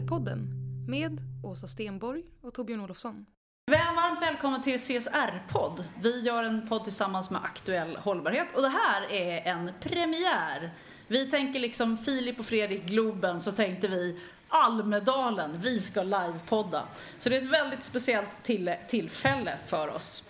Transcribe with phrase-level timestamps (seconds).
[0.00, 0.46] CSR-podden
[0.88, 3.26] med Åsa Stenborg och Torbjörn Olofsson.
[3.70, 5.84] Varmt välkommen till CSR-podd.
[6.02, 10.70] Vi gör en podd tillsammans med Aktuell Hållbarhet och det här är en premiär.
[11.08, 16.82] Vi tänker liksom Filip och Fredrik Globen så tänkte vi Almedalen, vi ska livepodda.
[17.18, 20.29] Så det är ett väldigt speciellt till tillfälle för oss.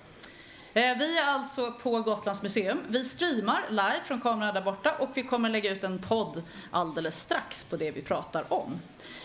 [0.74, 2.78] Eh, vi är alltså på Gotlands museum.
[2.88, 7.20] Vi streamar live från kameran där borta och vi kommer lägga ut en podd alldeles
[7.20, 8.80] strax på det vi pratar om.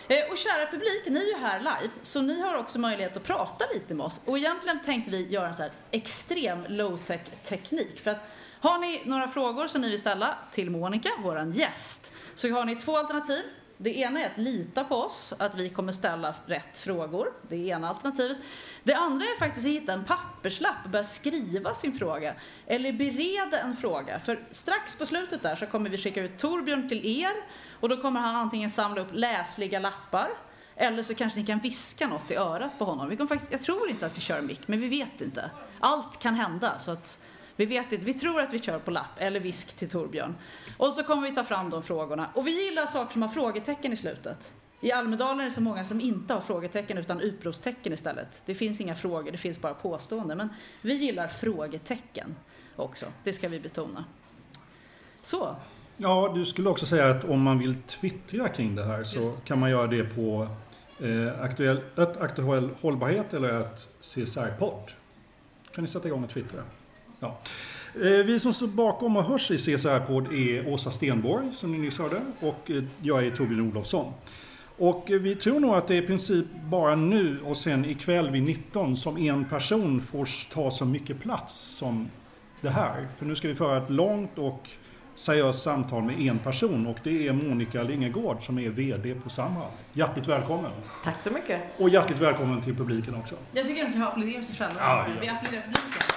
[0.07, 3.23] Eh, och kära publik, ni är ju här live, så ni har också möjlighet att
[3.23, 4.21] prata lite med oss.
[4.25, 7.99] Och egentligen tänkte vi göra en så här extrem low-tech teknik.
[7.99, 8.19] För att
[8.59, 12.75] har ni några frågor som ni vill ställa till Monica, våran gäst, så har ni
[12.75, 13.43] två alternativ.
[13.77, 17.33] Det ena är att lita på oss, att vi kommer ställa rätt frågor.
[17.49, 18.37] Det är ena alternativet.
[18.83, 22.33] Det andra är faktiskt att hitta en papperslapp och börja skriva sin fråga.
[22.67, 24.19] Eller bereda en fråga.
[24.19, 27.33] För strax på slutet där så kommer vi skicka ut Torbjörn till er
[27.79, 30.29] och då kommer han antingen samla upp läsliga lappar
[30.75, 33.09] eller så kanske ni kan viska något i örat på honom.
[33.09, 35.51] Vi kommer faktiskt, jag tror inte att vi kör mick, men vi vet inte.
[35.79, 36.79] Allt kan hända.
[36.79, 39.89] så att vi vet inte, vi tror att vi kör på lapp eller visk till
[39.89, 40.35] Torbjörn.
[40.77, 42.29] Och så kommer vi ta fram de frågorna.
[42.33, 44.53] Och vi gillar saker som har frågetecken i slutet.
[44.81, 48.41] I Almedalen är det så många som inte har frågetecken utan utropstecken istället.
[48.45, 50.37] Det finns inga frågor, det finns bara påståenden.
[50.37, 50.49] Men
[50.81, 52.35] vi gillar frågetecken
[52.75, 54.05] också, det ska vi betona.
[55.21, 55.55] Så,
[55.97, 59.59] Ja, du skulle också säga att om man vill twittra kring det här så kan
[59.59, 60.47] man göra det på
[60.99, 64.91] eh, aktuell, ett aktuell hållbarhet eller ett CSR-podd.
[65.75, 66.63] Kan ni sätta igång och twittra?
[67.19, 67.37] Ja.
[67.95, 71.99] Eh, vi som står bakom och hörs i CSR-podd är Åsa Stenborg, som ni nyss
[71.99, 74.13] hörde, och eh, jag är Torbjörn Olofsson.
[74.77, 78.29] Och eh, vi tror nog att det är i princip bara nu och sen ikväll
[78.29, 82.09] vid 19 som en person får ta så mycket plats som
[82.61, 83.07] det här.
[83.17, 84.69] För nu ska vi föra ett långt och
[85.15, 89.71] seriöst samtal med en person och det är Monica Lingegård som är VD på Samhall.
[89.93, 90.71] Hjärtligt välkommen!
[91.03, 91.61] Tack så mycket.
[91.77, 93.35] Och hjärtligt välkommen till publiken också.
[93.53, 94.75] jag tycker att vi har applåderat sig själva.
[94.79, 95.21] Ja, ja.
[95.21, 96.14] Vi applåderar publiken.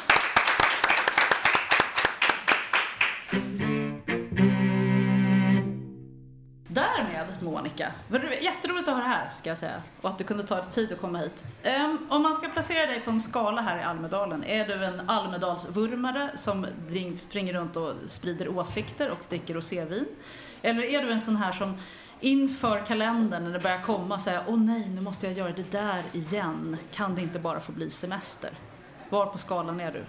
[6.69, 9.83] Därmed, Monica, var det jätteroligt att ha dig här, ska jag säga.
[10.01, 11.45] Och att du kunde ta dig tid att komma hit.
[11.65, 15.11] Um, om man ska placera dig på en skala här i Almedalen, är du en
[15.11, 16.67] Almedalsvurmare som
[17.29, 20.07] springer runt och sprider åsikter och dricker rosévin?
[20.63, 21.77] Eller är du en sån här som
[22.21, 26.05] inför kalendern när det börjar komma säger åh nej, nu måste jag göra det där
[26.13, 26.77] igen.
[26.93, 28.51] Kan det inte bara få bli semester?
[29.11, 30.05] Var på skalan är du?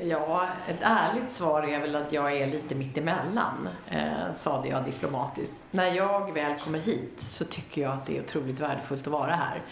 [0.00, 5.54] Ja, ett ärligt svar är väl att jag är lite mittemellan, eh, sade jag diplomatiskt.
[5.70, 9.34] När jag väl kommer hit så tycker jag att det är otroligt värdefullt att vara
[9.36, 9.62] här.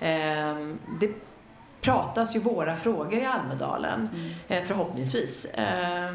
[0.00, 0.56] Eh,
[1.00, 1.08] det
[1.80, 4.08] pratas ju våra frågor i Almedalen,
[4.48, 5.54] eh, förhoppningsvis.
[5.54, 6.14] Eh,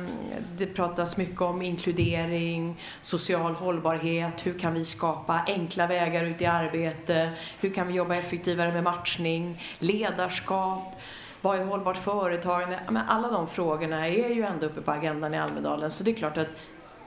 [0.57, 6.45] det pratas mycket om inkludering, social hållbarhet, hur kan vi skapa enkla vägar ut i
[6.45, 10.95] arbete, hur kan vi jobba effektivare med matchning, ledarskap,
[11.41, 12.79] vad är hållbart företagande?
[12.89, 16.15] Men Alla de frågorna är ju ändå uppe på agendan i Almedalen så det är
[16.15, 16.49] klart att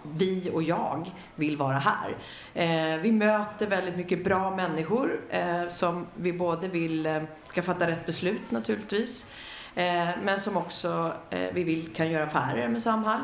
[0.03, 2.17] vi och jag vill vara här.
[2.55, 7.87] Eh, vi möter väldigt mycket bra människor eh, som vi både vill eh, ska fatta
[7.87, 9.35] rätt beslut naturligtvis
[9.75, 13.21] eh, men som också eh, vi vill kan göra affärer med Samhall.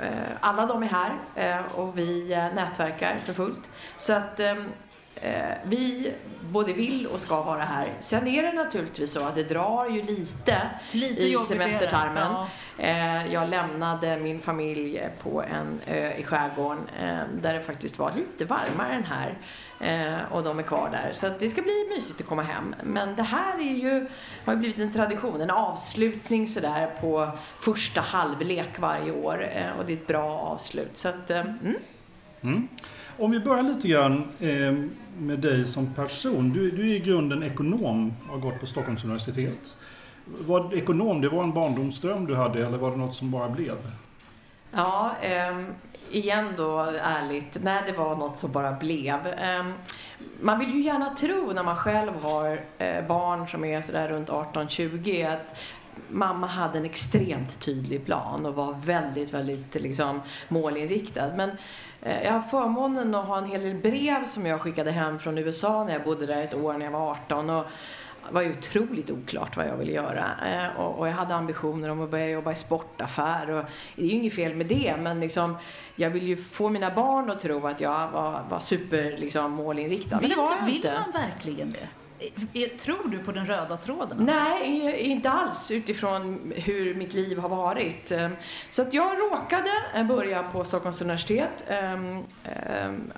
[0.00, 0.08] Eh,
[0.40, 3.70] alla de är här och vi nätverkar för fullt.
[3.98, 4.68] Så att ehm,
[5.64, 6.12] vi
[6.50, 7.86] både vill och ska vara här.
[8.00, 10.56] Sen är det naturligtvis så att det drar ju lite,
[10.92, 12.32] Lite i semestertarmen.
[12.32, 12.48] ja.
[12.78, 18.12] Eh, Jag lämnade min familj på en ö i skärgården eh, där det faktiskt var
[18.16, 19.38] lite varmare än här.
[19.80, 21.12] Eh, Och de är kvar där.
[21.12, 22.74] Så att det ska bli mysigt att komma hem.
[22.82, 24.06] Men det här är ju,
[24.44, 29.48] har ju blivit en tradition, en avslutning sådär på första halvlek varje år.
[29.52, 30.96] Eh, Och det är ett bra avslut.
[30.96, 32.68] Så att, eh, mm.
[33.18, 34.72] Om vi börjar lite grann eh,
[35.18, 36.52] med dig som person.
[36.52, 39.76] Du, du är i grunden ekonom och har gått på Stockholms universitet.
[40.24, 43.76] Var ekonom, det var en barndomsdröm du hade eller var det något som bara blev?
[44.72, 45.66] Ja, ehm,
[46.10, 49.26] igen då ärligt, nej det var något som bara blev.
[49.26, 49.72] Ehm,
[50.40, 54.28] man vill ju gärna tro när man själv har eh, barn som är sådär runt
[54.28, 55.56] 18-20 att
[56.08, 61.36] mamma hade en extremt tydlig plan och var väldigt, väldigt liksom, målinriktad.
[61.36, 61.50] Men
[62.02, 65.84] jag har förmånen att ha en hel del brev som jag skickade hem från USA
[65.84, 67.50] när jag bodde där ett år när jag var 18.
[67.50, 67.64] Och
[68.28, 70.24] det var ju otroligt oklart vad jag ville göra.
[70.46, 73.50] Eh, och, jag hade ambitioner om att börja jobba i sportaffär.
[73.50, 73.64] Och
[73.96, 75.56] det är ju inget fel med det, men liksom,
[75.96, 80.16] jag vill ju få mina barn att tro att jag var, var super liksom, målinriktad.
[80.16, 80.92] Men Vill, det var jag vill inte.
[80.92, 81.88] man verkligen det?
[82.22, 84.18] Eh, eh, tror du på den röda tråden?
[84.20, 88.12] Nej, eh, inte alls utifrån hur mitt liv har varit.
[88.70, 89.70] Så att jag råkade
[90.08, 91.64] börja på Stockholms universitet.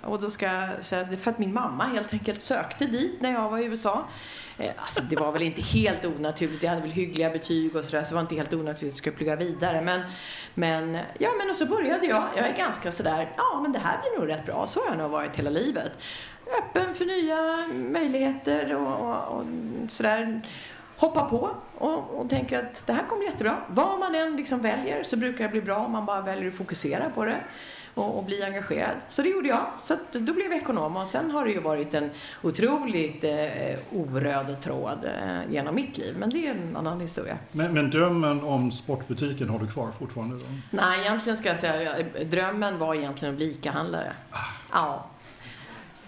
[0.03, 3.21] Och då ska jag säga det är för att min mamma helt enkelt sökte dit
[3.21, 4.05] när jag var i USA.
[4.77, 6.62] Alltså det var väl inte helt onaturligt.
[6.62, 8.97] Jag hade väl hyggliga betyg och sådär så det var inte helt onaturligt att jag
[8.97, 9.83] skulle plugga vidare.
[9.83, 10.01] Men,
[10.55, 12.29] men ja, men och så började jag.
[12.37, 14.67] Jag är ganska sådär, ja men det här blir nog rätt bra.
[14.67, 15.93] Så har jag nog varit hela livet.
[16.58, 19.44] Öppen för nya möjligheter och, och, och
[19.88, 20.41] sådär
[20.96, 23.56] hoppa på och, och tänker att det här kommer jättebra.
[23.69, 26.56] Vad man än liksom väljer så brukar det bli bra om man bara väljer att
[26.56, 27.37] fokusera på det
[27.94, 28.96] och, och bli engagerad.
[29.08, 29.67] Så det gjorde jag.
[29.81, 32.11] Så att då blev jag ekonom och sen har det ju varit en
[32.43, 36.17] otroligt eh, oröd tråd eh, genom mitt liv.
[36.19, 37.38] Men det är en annan historia.
[37.56, 40.37] Men, men drömmen om sportbutiken har du kvar fortfarande?
[40.37, 40.44] Då?
[40.70, 41.93] Nej, egentligen ska jag säga
[42.25, 44.12] drömmen var egentligen att bli ICA-handlare.
[44.73, 45.06] Ja.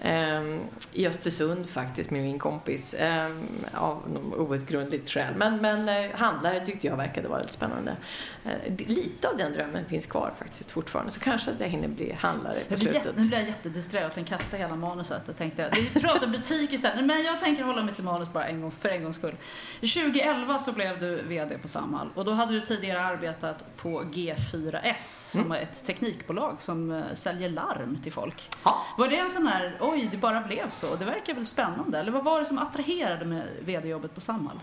[0.02, 0.60] Ehm,
[0.92, 2.94] I Östersund faktiskt med min kompis.
[2.98, 5.34] Ehm, av något outgrundligt skäl.
[5.36, 7.96] Men, men eh, handlare tyckte jag verkade vara lite spännande.
[8.44, 11.12] Eh, lite av den drömmen finns kvar faktiskt fortfarande.
[11.12, 13.16] Så kanske att jag hinner bli handlare på jätte, slutet.
[13.16, 15.22] nu blir jag jättedisträ och tänkte kasta hela manuset.
[15.26, 17.04] Jag tänkte, vi pratar butik istället.
[17.04, 19.36] Men jag tänker hålla mig till manus bara en gång, för en gångs skull.
[19.80, 25.32] 2011 så blev du VD på Samhall och då hade du tidigare arbetat på G4S
[25.32, 28.48] som är ett teknikbolag som eh, säljer larm till folk.
[28.64, 28.82] Ja.
[28.98, 31.98] Var det en sån här, oj det bara blev så, det verkar väl spännande?
[31.98, 34.60] Eller vad var det som attraherade med VD-jobbet på Samhall?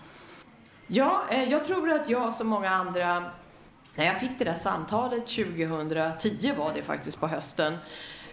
[0.88, 3.24] Ja, eh, jag tror att jag som många andra,
[3.98, 7.78] när jag fick det där samtalet 2010 var det faktiskt på hösten,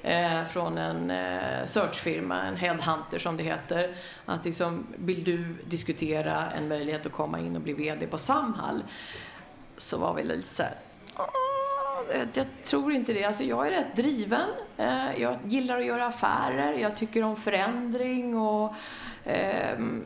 [0.03, 3.95] eh, från en eh, searchfirma, en headhunter som det heter,
[4.27, 8.83] att liksom, vill du diskutera en möjlighet att komma in och bli VD på Samhall?
[9.77, 10.75] Så var vi lite så här,
[11.15, 11.50] ah.
[12.15, 13.25] Eh, jag- tror inte det.
[13.25, 14.49] Alltså jag är rätt driven.
[14.77, 16.73] Eh, jag gillar att göra affärer.
[16.73, 18.75] Jag tycker om förändring och
[19.25, 20.05] ehm,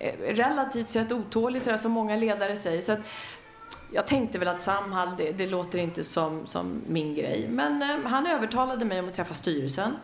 [0.00, 2.82] eh, är relativt sett otålig sådär som många ledare säger.
[2.82, 3.00] Så att
[3.92, 7.46] jag tänkte väl att Samhall, det, det låter inte som, som min grej.
[7.50, 9.96] Men eh, han övertalade mig om att träffa styrelsen.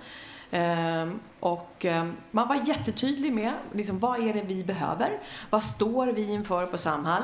[0.50, 5.08] Ehm, och ehm, man var jättetydlig med liksom, vad är det vi behöver?
[5.50, 7.22] Vad står vi inför på Samhall?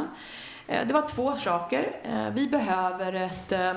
[0.66, 1.96] Eh, det var två saker.
[2.02, 3.72] Eh, vi behöver ett, eh,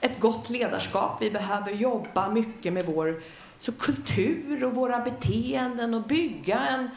[0.00, 1.22] ett gott ledarskap.
[1.22, 3.22] Vi behöver jobba mycket med vår
[3.58, 6.90] så kultur och våra beteenden och bygga en,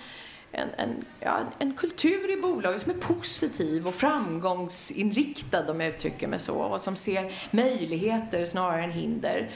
[0.51, 6.27] en, en, ja, en kultur i bolaget som är positiv och framgångsinriktad om jag uttrycker
[6.27, 9.49] mig så och som ser möjligheter snarare än hinder.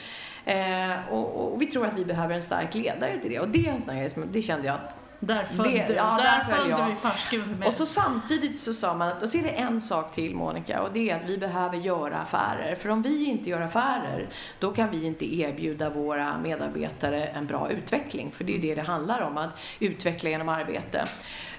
[0.44, 3.66] Eh, och, och vi tror att vi behöver en stark ledare till det och det
[3.66, 6.54] är en sån här det kände jag att där föll Det- ja, där där föll
[6.60, 6.86] föll jag.
[6.86, 7.68] du i färskhuvudet för mig.
[7.68, 10.82] och så samtidigt så sa man att, och så är det en sak till Monica
[10.82, 12.74] och det är att vi behöver göra affärer.
[12.74, 17.70] För om vi inte gör affärer, då kan vi inte erbjuda våra medarbetare en bra
[17.70, 18.32] utveckling.
[18.36, 21.08] För det är det det handlar om, att utveckla genom arbete.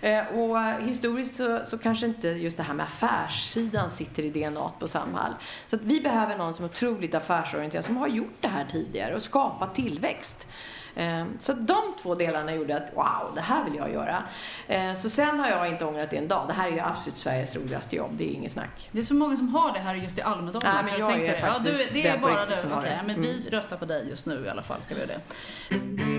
[0.01, 4.71] Eh, Och historiskt så, så kanske inte just det här med affärssidan sitter i DNA
[4.79, 5.33] på Samhall.
[5.67, 9.15] Så att vi behöver någon som är otroligt affärsorienterad, som har gjort det här tidigare
[9.15, 10.51] och skapat tillväxt.
[10.99, 14.23] Eh, Så de två delarna gjorde att wow, det här vill jag göra.
[14.67, 16.43] Eh, Så sen har jag inte ångrat det en dag.
[16.47, 18.89] Det här är ju absolut Sveriges roligaste jobb, det är inget snack.
[18.91, 20.71] Det är så många som har det här just i Almedalen.
[20.73, 21.47] Nej, men jag tänker är det.
[21.47, 22.53] ja, du, faktiskt Det är bara du.
[22.77, 22.93] Okej.
[22.93, 23.05] Mm.
[23.05, 24.77] men vi röstar på dig just nu i alla fall.
[24.85, 25.11] Ska vi göra
[25.69, 26.18] det.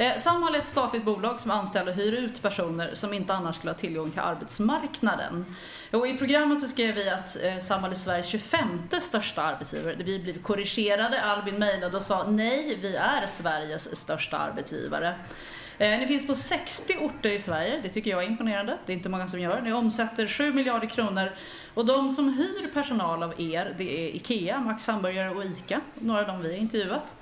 [0.00, 3.56] Eh, Samhall är ett statligt bolag som anställer och hyr ut personer som inte annars
[3.56, 5.56] skulle ha tillgång till arbetsmarknaden.
[5.92, 8.66] Och I programmet så skrev vi att eh, Samhall är Sveriges 25
[9.00, 9.94] största arbetsgivare.
[9.98, 11.22] Vi blev korrigerade.
[11.22, 15.14] Albin mejlade och sa nej, vi är Sveriges största arbetsgivare.
[15.78, 18.78] Eh, ni finns på 60 orter i Sverige, det tycker jag är imponerande.
[18.86, 19.60] Det är inte många som gör.
[19.60, 21.32] Ni omsätter 7 miljarder kronor
[21.74, 26.20] och de som hyr personal av er, det är IKEA, Max Hamburgare och ICA, några
[26.20, 27.16] av dem vi har intervjuat.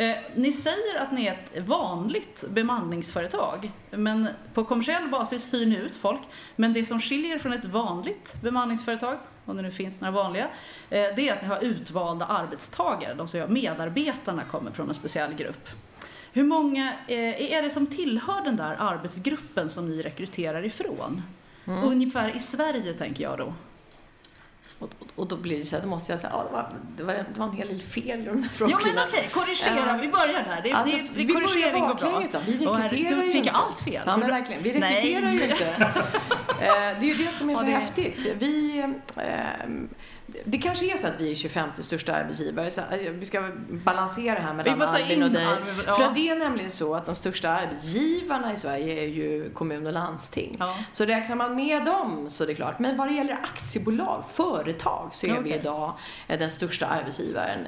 [0.00, 5.76] Eh, Ni säger att ni är ett vanligt bemanningsföretag, men på kommersiell basis hyr ni
[5.76, 6.20] ut folk.
[6.56, 10.44] Men det som skiljer er från ett vanligt bemanningsföretag, om det nu finns några vanliga,
[10.44, 10.48] eh,
[10.90, 13.14] det är att ni har utvalda arbetstagare.
[13.14, 15.68] De som gör medarbetarna kommer från en speciell grupp.
[16.32, 21.22] Hur många eh, är det som tillhör den där arbetsgruppen som ni rekryterar ifrån?
[21.84, 23.52] Ungefär i Sverige tänker jag då.
[24.78, 27.02] Och, och då blir det så här, då måste jag säga, ja, det, var, det,
[27.02, 28.78] var, det var en hel del fel i de här Ja frågorna.
[28.84, 29.86] men okej, korrigera.
[29.86, 29.98] Ja.
[30.02, 30.60] Vi börjar där.
[30.62, 32.18] Det, Alltså, det, vi korrigering går bra.
[32.46, 33.50] Vi rekryterar ju Fick jag inte.
[33.50, 34.02] allt fel?
[34.06, 34.62] Ja, men verkligen.
[34.62, 35.36] Vi rekryterar Nej.
[35.36, 35.92] ju inte.
[36.60, 36.64] Eh,
[37.00, 38.18] det är ju det som är Ja, så det- häftigt.
[38.38, 38.78] Vi,
[39.16, 39.24] eh,
[40.44, 42.70] det kanske är så att vi är 25 största arbetsgivare.
[42.70, 45.46] Så eh, vi ska balansera här mellan Vi Albin och dig.
[45.86, 45.94] Ja.
[45.94, 49.92] För det är nämligen så att de största arbetsgivarna i Sverige är ju kommun och
[49.92, 50.56] landsting.
[50.58, 50.76] Ja.
[50.92, 52.78] Så räknar man med dem så är det klart.
[52.78, 55.60] Men vad det gäller aktiebolag, företag, så är vi Okej.
[55.60, 55.92] idag
[56.28, 57.66] eh, den största arbetsgivaren.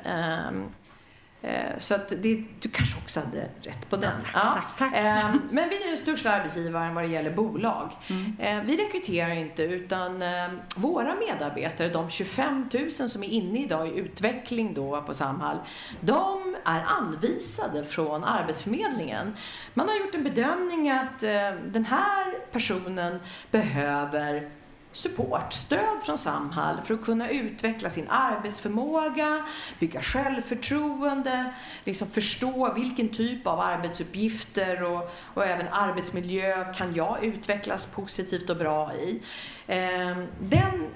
[1.42, 4.12] Eh, Så att det, du kanske också hade rätt på den.
[4.32, 4.92] tack, tack, tack.
[4.96, 7.90] Ehm, Men vi är den största arbetsgivaren vad det gäller bolag.
[8.08, 8.36] Mm.
[8.38, 12.68] Eh, Vi rekryterar inte utan eh, våra medarbetare, de 25
[13.00, 15.58] 000 som är inne idag i utveckling då på Samhall,
[16.00, 19.36] de är anvisade från Arbetsförmedlingen.
[19.74, 23.20] Man har gjort en bedömning att eh, den här personen
[23.50, 24.48] behöver
[24.92, 29.44] support, stöd från Samhall för att kunna utveckla sin arbetsförmåga,
[29.78, 31.54] bygga självförtroende,
[31.84, 38.56] liksom förstå vilken typ av arbetsuppgifter och, och även arbetsmiljö kan jag utvecklas positivt och
[38.56, 39.22] bra i.
[39.70, 40.86] Ehm, Den,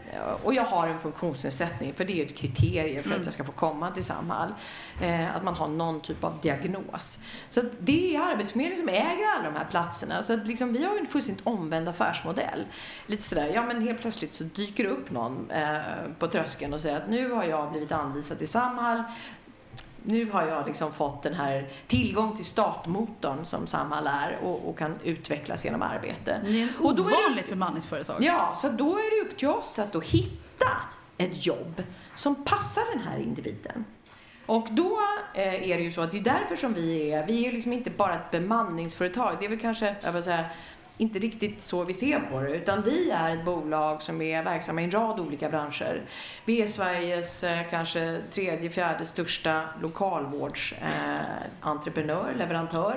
[0.43, 3.53] och jag har en funktionsnedsättning, för det är ett kriterium för att jag ska få
[3.53, 4.55] komma till Samhall.
[5.03, 7.23] Eh, Att man har någon typ av diagnos.
[7.51, 10.23] Så det är Arbetsförmedlingen som äger alla de här platserna.
[10.23, 12.65] Så att liksom, vi har ju en fullständigt omvänd affärsmodell.
[13.07, 15.79] Lite sådär, ja men helt plötsligt så dyker det upp någon eh,
[16.19, 19.03] på tröskeln och säger att nu har jag blivit anvisad till Samhall.
[20.07, 24.79] Nu har jag liksom fått den här tillgång till startmotorn som Samhall är och, och
[24.79, 26.41] kan utvecklas genom arbete.
[26.45, 28.17] Ni är Och ett det- ovanligt bemanningsföretag.
[28.21, 30.67] Ja, så då är det upp till oss att då hitta
[31.19, 31.83] ett jobb
[32.15, 33.85] som passar den här individen.
[34.47, 34.99] Och då
[35.35, 37.73] eh, är det ju så att det är därför som vi är, vi är liksom
[37.73, 39.37] inte bara ett bemanningsföretag.
[39.41, 40.45] Det är väl kanske, jag vill säga,
[40.97, 44.81] inte riktigt så vi ser på det, utan vi är ett bolag som är verksamma
[44.81, 46.03] i en rad olika branscher.
[46.45, 52.95] Vi är Sveriges eh, kanske tredje, fjärde största lokalvårdsentreprenör, eh, leverantör.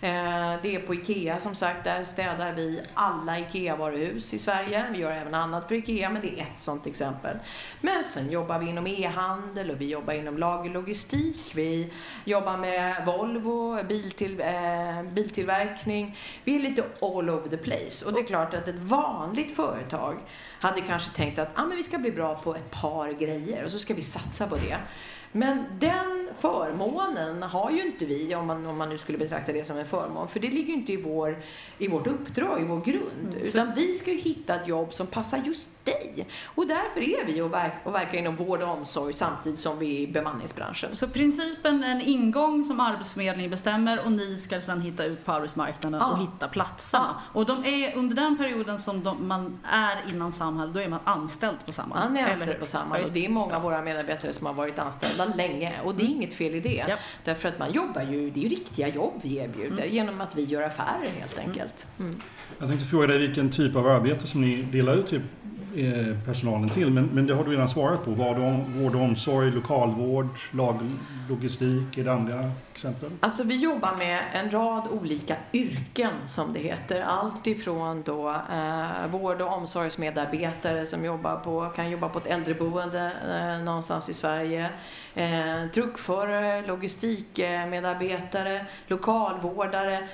[0.00, 4.84] Eh, det är på IKEA som sagt, där städar vi alla IKEA-varuhus i Sverige.
[4.92, 7.36] Vi gör även annat för IKEA, men det är ett sådant exempel.
[7.80, 11.52] Men sen jobbar vi inom e-handel och vi jobbar inom lagerlogistik.
[11.54, 11.92] Vi
[12.24, 16.18] jobbar med Volvo, biltill, eh, biltillverkning.
[16.44, 18.06] Vi är lite all over the place.
[18.06, 20.20] Och det är klart att ett vanligt företag
[20.60, 23.70] hade kanske tänkt att ah, men vi ska bli bra på ett par grejer och
[23.70, 24.78] så ska vi satsa på det.
[25.32, 29.64] Men den förmånen har ju inte vi, om man, om man nu skulle betrakta det
[29.64, 31.42] som en förmån, för det ligger ju inte i, vår,
[31.78, 33.34] i vårt uppdrag, i vår grund.
[33.42, 36.26] Utan vi ska ju hitta ett jobb som passar just dig.
[36.44, 39.96] Och därför är vi och, verk, och verkar inom vård och omsorg samtidigt som vi
[39.96, 40.92] är i bemanningsbranschen.
[40.92, 45.32] Så principen är en ingång som Arbetsförmedlingen bestämmer och ni ska sedan hitta ut på
[45.32, 46.06] arbetsmarknaden Ja.
[46.06, 47.14] och hitta platserna.
[47.32, 51.00] Och de är under den perioden som de, man är innan Samhall, då är man
[51.04, 52.02] anställd på Samhall.
[52.02, 54.54] Han är anställd på Ja, Samhall och det är många av våra medarbetare som har
[54.54, 56.84] varit anställda länge och det är inget fel i det.
[56.88, 57.00] Japp.
[57.24, 60.44] Därför att man jobbar ju, det är ju riktiga jobb vi erbjuder genom att vi
[60.44, 61.86] gör affärer helt enkelt.
[61.98, 62.20] Mm.
[62.58, 65.20] Jag tänkte fråga dig vilken typ av arbete som ni delar ut till
[65.76, 68.10] Eh, personalen till, men, men det har du redan svarat på.
[68.10, 68.36] Vad
[68.76, 70.76] vård och omsorg, lokalvård, lag,
[71.28, 73.10] logistik, är det andra exempel?
[73.20, 77.00] Alltså vi jobbar med en rad olika yrken som det heter.
[77.00, 83.12] Allt ifrån då eh, vård och omsorgsmedarbetare som jobbar på, kan jobba på ett äldreboende
[83.30, 84.70] eh, någonstans i Sverige.
[85.14, 90.08] Eh, truckförare, logistikmedarbetare, lokalvårdare.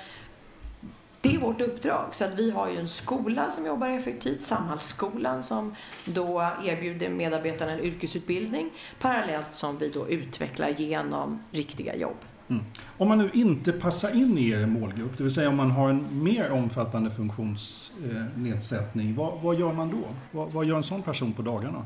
[1.27, 2.05] Det är vårt uppdrag.
[2.11, 7.71] Så att vi har ju en skola som jobbar effektivt, Samhallsskolan, som då erbjuder medarbetarna
[7.71, 8.69] en yrkesutbildning
[8.99, 12.15] parallellt som vi då utvecklar genom riktiga jobb.
[12.49, 12.63] Mm.
[12.97, 15.89] Om man nu inte passar in i er målgrupp, det vill säga om man har
[15.89, 20.07] en mer omfattande funktionsnedsättning, vad, vad gör man då?
[20.31, 21.85] Vad, vad gör en sån person på dagarna?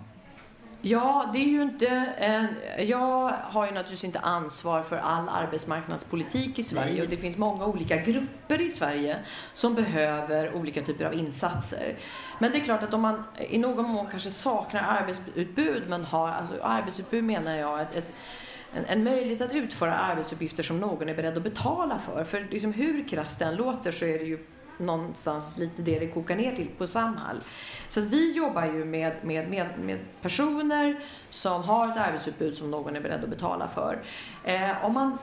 [0.84, 1.88] Ja, det är ju inte...
[2.18, 7.38] Eh, jag har ju naturligtvis inte ansvar för all arbetsmarknadspolitik i Sverige och det finns
[7.38, 9.20] många olika grupper i Sverige
[9.54, 11.96] som behöver olika typer av insatser.
[12.40, 16.30] Men det är klart att om man i någon mån kanske saknar arbetsutbud men har,
[16.30, 18.14] alltså arbetsutbud menar jag ett, ett
[18.74, 22.24] en, en, möjlighet att utföra arbetsuppgifter som någon är beredd att betala för.
[22.24, 24.40] För liksom hur krasst den låter så är det ju
[24.82, 27.38] någonstans lite det det kokar ner till på Samhall.
[27.90, 30.96] Så vi jobbar ju med, med, med, med, personer
[31.30, 34.04] som har ett arbetsutbud som någon är beredd att betala för.
[34.44, 35.18] Eh, om man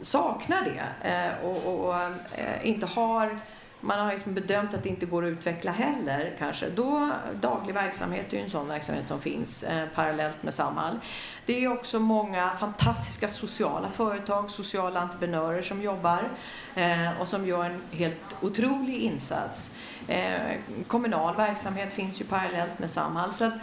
[0.00, 1.94] saknar det eh, och, och
[2.34, 3.40] eh, inte har
[3.80, 6.68] man har liksom bedömt att det inte går att utveckla heller kanske.
[6.68, 10.98] Då, daglig verksamhet är ju en sån verksamhet som finns eh, parallellt med Samhall.
[11.46, 16.28] Det är också många fantastiska sociala företag, sociala entreprenörer som jobbar
[16.74, 19.76] eh, och som gör en helt otrolig insats.
[20.08, 20.56] Eh,
[20.86, 23.34] kommunal verksamhet finns ju parallellt med Samhall.
[23.34, 23.54] Så att,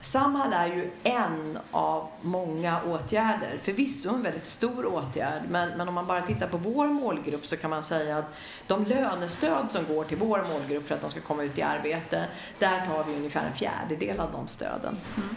[0.00, 3.60] Samhall är ju en av många åtgärder.
[3.62, 7.56] Förvisso en väldigt stor åtgärd, men, men om man bara tittar på vår målgrupp så
[7.56, 8.34] kan man säga att
[8.66, 12.26] de lönestöd som går till vår målgrupp för att de ska komma ut i arbete,
[12.58, 14.96] där tar vi ungefär en fjärdedel av de stöden.
[15.16, 15.36] Mm.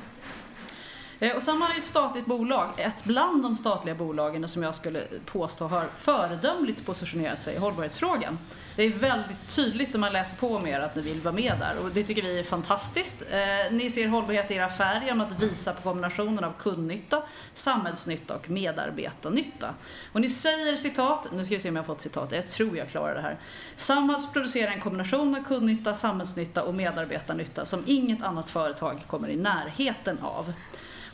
[1.22, 5.04] Eh, och Samhall är ett statligt bolag, ett bland de statliga bolagen som jag skulle
[5.26, 8.40] påstå har föredömligt positionerat sig i hållbarhetsfrågan.
[8.76, 11.76] Det är väldigt tydligt när man läser på mer att ni vill vara med där
[11.84, 13.24] och det tycker vi är fantastiskt.
[13.32, 17.24] Eh, ni ser hållbarhet i era affärer genom att visa på kombinationen av kundnytta,
[17.54, 19.74] samhällsnytta och medarbetarnytta.
[20.12, 22.78] Och ni säger citat, nu ska vi se om jag har fått citat, jag tror
[22.78, 23.38] jag klarar det här.
[23.76, 29.36] Samhalls producerar en kombination av kundnytta, samhällsnytta och medarbetarnytta som inget annat företag kommer i
[29.36, 30.54] närheten av.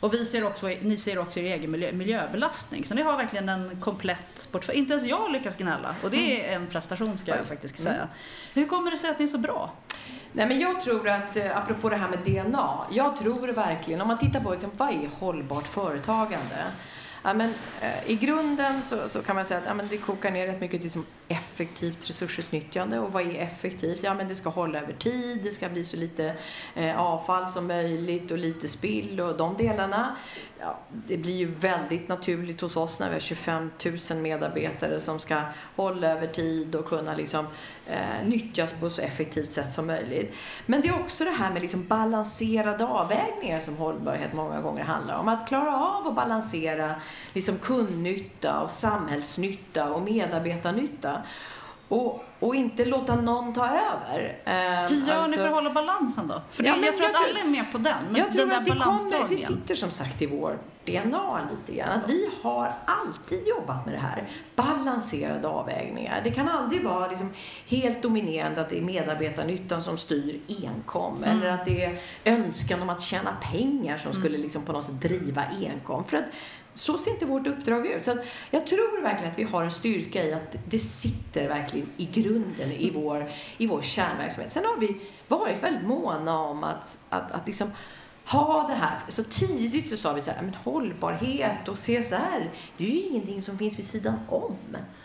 [0.00, 2.84] Och vi ser också, ni ser också er egen miljö, miljöbelastning.
[2.84, 4.78] Så ni har verkligen en komplett portfölj.
[4.78, 7.94] Inte ens jag lyckas gnälla och det är en prestation ska jag faktiskt säga.
[7.94, 8.08] Mm.
[8.54, 9.72] Hur kommer det sig att ni är så bra?
[10.32, 14.08] Nej, men jag tror att, eh, apropå det här med DNA, jag tror verkligen, om
[14.08, 16.64] man tittar på liksom, vad är hållbart företagande?
[17.22, 20.30] Ja, men, eh, I grunden så, så, kan man säga att ja, men det kokar
[20.30, 22.98] ner rätt mycket till som effektivt resursutnyttjande.
[22.98, 24.02] Och vad är effektivt?
[24.02, 26.34] Ja, men det ska hålla över tid, det ska bli så lite
[26.74, 30.16] eh, avfall som möjligt och lite spill och de delarna.
[30.60, 33.70] Ja, det blir ju väldigt naturligt hos oss när vi har 25
[34.10, 35.40] 000 medarbetare som ska
[35.76, 37.46] hålla över tid och kunna liksom,
[37.86, 40.34] eh, nyttjas på så effektivt sätt som möjligt.
[40.66, 45.18] Men det är också det här med liksom balanserade avvägningar som hållbarhet många gånger handlar
[45.18, 45.28] om.
[45.28, 46.94] Att klara av att balansera
[47.34, 51.22] liksom kundnytta och samhällsnytta och medarbetarnytta.
[51.88, 54.38] Och, och inte låta någon ta över.
[54.44, 56.42] Eh, Hur gör alltså, ni för att hålla balansen då?
[56.50, 57.96] För det, ja, jag tror jag att alla är med på den.
[58.10, 61.88] Men jag tror att det, kommer, det sitter som sagt i vår DNA lite grann.
[61.88, 64.28] Att vi har alltid jobbat med det här.
[64.56, 66.20] Balanserade avvägningar.
[66.24, 67.28] Det kan aldrig vara liksom
[67.66, 71.16] helt dominerande att det är medarbetarnyttan som styr enkom.
[71.16, 71.28] Mm.
[71.28, 74.22] Eller att det är önskan om att tjäna pengar som mm.
[74.22, 76.04] skulle liksom på något sätt driva enkom.
[76.04, 76.24] För att
[76.78, 78.04] så ser inte vårt uppdrag ut.
[78.04, 78.18] Så
[78.50, 82.72] jag tror verkligen att vi har en styrka i att det sitter verkligen i grunden
[82.72, 84.52] i vår, i vår kärnverksamhet.
[84.52, 87.70] Sen har vi varit väldigt måna om att, att, att liksom
[88.24, 88.98] ha det här.
[89.08, 93.42] Så tidigt så sa vi så här, men hållbarhet och CSR, det är ju ingenting
[93.42, 94.56] som finns vid sidan om.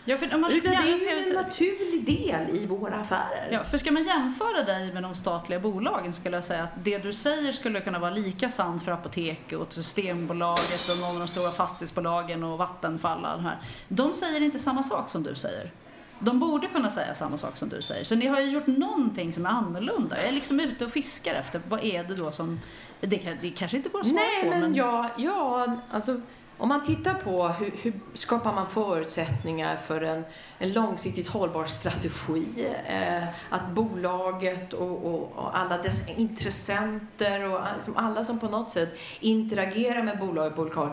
[0.04, 3.48] Ja, för om man Utan det är ju en naturlig del i våra affärer.
[3.52, 6.98] Ja, för ska man jämföra dig med de statliga bolagen skulle jag säga att det
[6.98, 11.28] du säger skulle kunna vara lika sant för Apoteket och Systembolaget och någon av de
[11.28, 13.58] stora fastighetsbolagen och Vattenfall och här.
[13.88, 15.70] De säger inte samma sak som du säger.
[16.18, 18.04] De borde kunna säga samma sak som du säger.
[18.04, 20.16] Så ni har ju gjort någonting som är annorlunda.
[20.16, 22.60] Jag är liksom ute och fiskar efter, vad är det då som...
[23.00, 24.50] Det, det kanske inte går att svara Nej, på.
[24.50, 26.20] Nej, men ja, ja, alltså
[26.58, 30.24] om man tittar på hur, hur skapar man förutsättningar för en,
[30.58, 37.96] en långsiktigt hållbar strategi, eh, att bolaget och, och, och, alla dess intressenter och liksom
[37.96, 40.90] alla som på något sätt interagerar med bolaget på lokal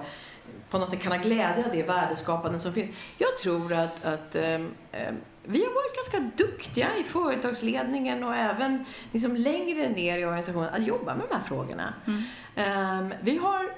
[0.70, 2.90] på något sätt kan ha glädje av det värdeskapande som finns.
[3.18, 4.60] Jag tror att, att eh,
[5.44, 10.84] vi har varit ganska duktiga i företagsledningen och även liksom längre ner i organisationen att
[10.84, 11.94] jobba med de här frågorna.
[12.08, 12.24] Mm.
[12.56, 13.72] Eh, vi har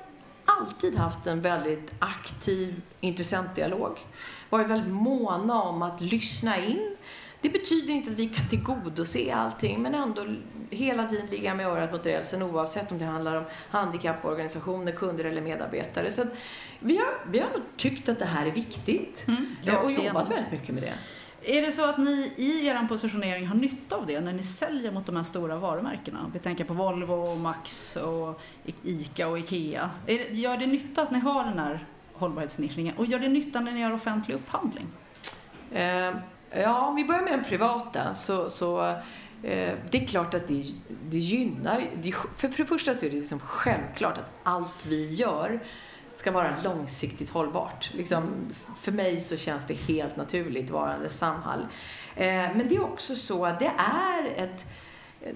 [0.46, 4.00] alltid haft en väldigt aktiv intressentdialog.
[4.50, 6.96] Varit väldigt måna om att lyssna in.
[7.42, 10.26] Det betyder inte att vi kan tillgodose allting, men ändå
[10.70, 15.42] hela tiden ligga med örat mot rälsen oavsett om det handlar om handikapporganisationer, kunder eller
[15.42, 16.12] medarbetare.
[16.12, 16.24] Så
[16.80, 20.52] vi, har, vi har nog tyckt att det här är viktigt mm, och jobbat väldigt
[20.52, 20.94] mycket med det.
[21.46, 24.92] Är det så att ni i er positionering har nytta av det när ni säljer
[24.92, 26.32] mot de här stora varumärkena?
[26.34, 28.42] Vi tänker på Volvo, Max, och
[28.84, 29.90] ICA och IKEA.
[30.06, 33.72] Det, gör det nytta att ni har den här hållbarhetsnischningen och gör det nytta när
[33.72, 34.88] ni gör offentlig upphandling?
[35.72, 36.12] Eh,
[36.52, 38.96] ja, om vi börjar med den privata så, så
[39.44, 40.66] Eh, det är klart att det,
[41.10, 41.84] det gynnar...
[41.96, 45.60] Det, för, för det första så är det liksom självklart att allt vi gör
[46.16, 47.94] ska vara långsiktigt hållbart.
[47.94, 51.68] Liksom, för mig så känns det helt naturligt varande Samhall.
[52.16, 54.66] Eh, men det är också så att det är ett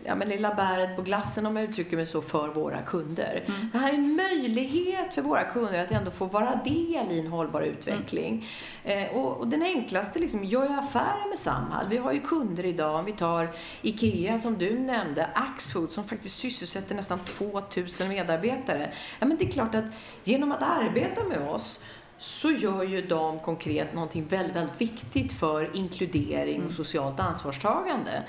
[0.03, 3.43] ja, men lilla bäret på glassen om jag uttrycker mig så, för våra kunder.
[3.45, 3.69] Mm.
[3.73, 7.27] Det här är en möjlighet för våra kunder att ändå få vara del i en
[7.27, 8.47] hållbar utveckling.
[8.83, 9.03] Mm.
[9.03, 11.85] Eh, och, och, den enklaste, liksom, gör jag affärer med Samhall?
[11.89, 13.49] Vi har ju kunder idag, om vi tar
[13.81, 18.91] IKEA som du nämnde, Axfood som faktiskt sysselsätter nästan 2000 medarbetare.
[19.19, 19.85] Ja, men det är klart att
[20.23, 21.85] genom att arbeta med oss
[22.17, 26.75] så gör ju de konkret någonting väldigt, väldigt viktigt för inkludering och mm.
[26.75, 28.23] socialt ansvarstagande.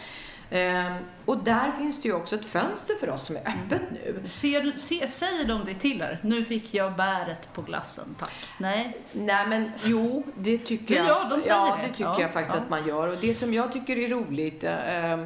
[0.51, 0.93] Ehm,
[1.25, 4.29] och där finns det ju också ett fönster för oss som är öppet nu.
[4.29, 6.19] Ser du, se, säger de det till er?
[6.23, 8.33] Nu fick jag bäret på glassen, tack.
[8.59, 8.97] Nej?
[9.13, 11.07] Nej men jo, det tycker jag.
[11.07, 11.89] Ja, de säger ja, det.
[11.89, 12.63] det tycker ja, jag faktiskt ja.
[12.63, 13.09] att man gör.
[13.09, 15.19] Och det som jag tycker är roligt eh,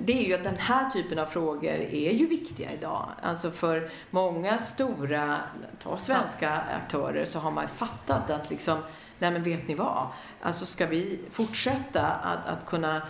[0.00, 3.08] det är ju att den här typen av frågor är ju viktiga idag.
[3.22, 5.40] Alltså för många stora,
[5.82, 8.78] ta svenska aktörer, så har man fattat att liksom,
[9.18, 10.06] nej men vet ni vad?
[10.42, 13.02] Alltså ska vi fortsätta att, att kunna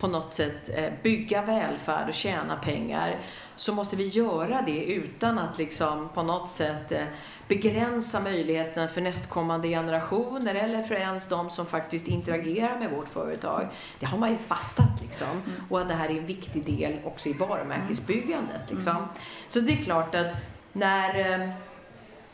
[0.00, 3.16] på något sätt eh, bygga välfärd och tjäna pengar
[3.56, 7.04] så måste vi göra det utan att liksom på något sätt eh,
[7.48, 13.68] begränsa möjligheten för nästkommande generationer eller för ens de som faktiskt interagerar med vårt företag.
[13.98, 15.28] Det har man ju fattat liksom.
[15.28, 15.42] Mm.
[15.68, 18.70] Och att det här är en viktig del också i varumärkesbyggandet.
[18.70, 18.96] Liksom.
[18.96, 19.08] Mm.
[19.48, 20.26] Så det är klart att
[20.72, 21.50] när eh,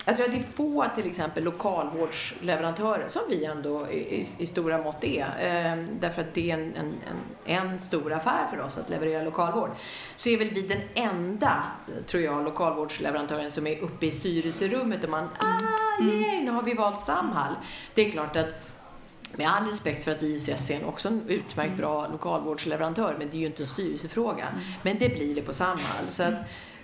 [0.07, 4.83] jag tror att det är få till exempel lokalvårdsleverantörer, som vi ändå i, i stora
[4.83, 6.95] mått är, eh, därför att det är en, en,
[7.45, 9.71] en, en, stor affär för oss att leverera lokalvård,
[10.16, 11.62] så är väl vi den enda,
[12.07, 16.75] tror jag, lokalvårdsleverantören som är uppe i styrelserummet och man, ah, yay, nu har vi
[16.75, 17.55] valt Samhall.
[17.95, 18.55] Det är klart att
[19.37, 23.40] med all respekt för att ISS är också en utmärkt bra lokalvårdsleverantör, men det är
[23.40, 24.47] ju inte en styrelsefråga.
[24.47, 24.61] Mm.
[24.83, 26.05] Men det blir det på Samhall.
[26.09, 26.35] Så att,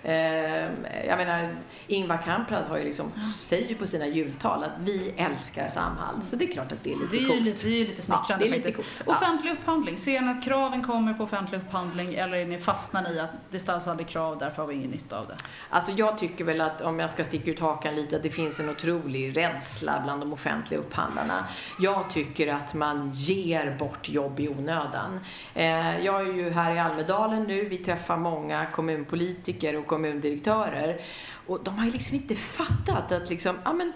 [0.03, 0.63] Eh,
[1.07, 1.55] jag menar,
[1.87, 6.23] Ingvar Kamprad har ju liksom, säger ju på sina jultal att vi älskar Samhall.
[6.23, 7.41] Så det är klart att det är lite det är coolt.
[7.41, 9.03] Lite, det är lite smickrande ja, det är lite coolt.
[9.05, 9.11] Ja.
[9.11, 13.19] Offentlig upphandling, ser ni att kraven kommer på offentlig upphandling eller är ni fastnar i
[13.19, 15.35] att aldrig krav, därför har vi ingen nytta av det?
[15.69, 18.59] Alltså jag tycker väl att, om jag ska sticka ut hakan lite, att det finns
[18.59, 21.45] en otrolig rädsla bland de offentliga upphandlarna.
[21.79, 25.19] Jag tycker att man ger bort jobb i onödan.
[25.53, 31.01] Eh, jag är ju här i Almedalen nu, vi träffar många kommunpolitiker och kommundirektörer.
[31.47, 33.93] Och de har ju liksom inte fattat att liksom, ja men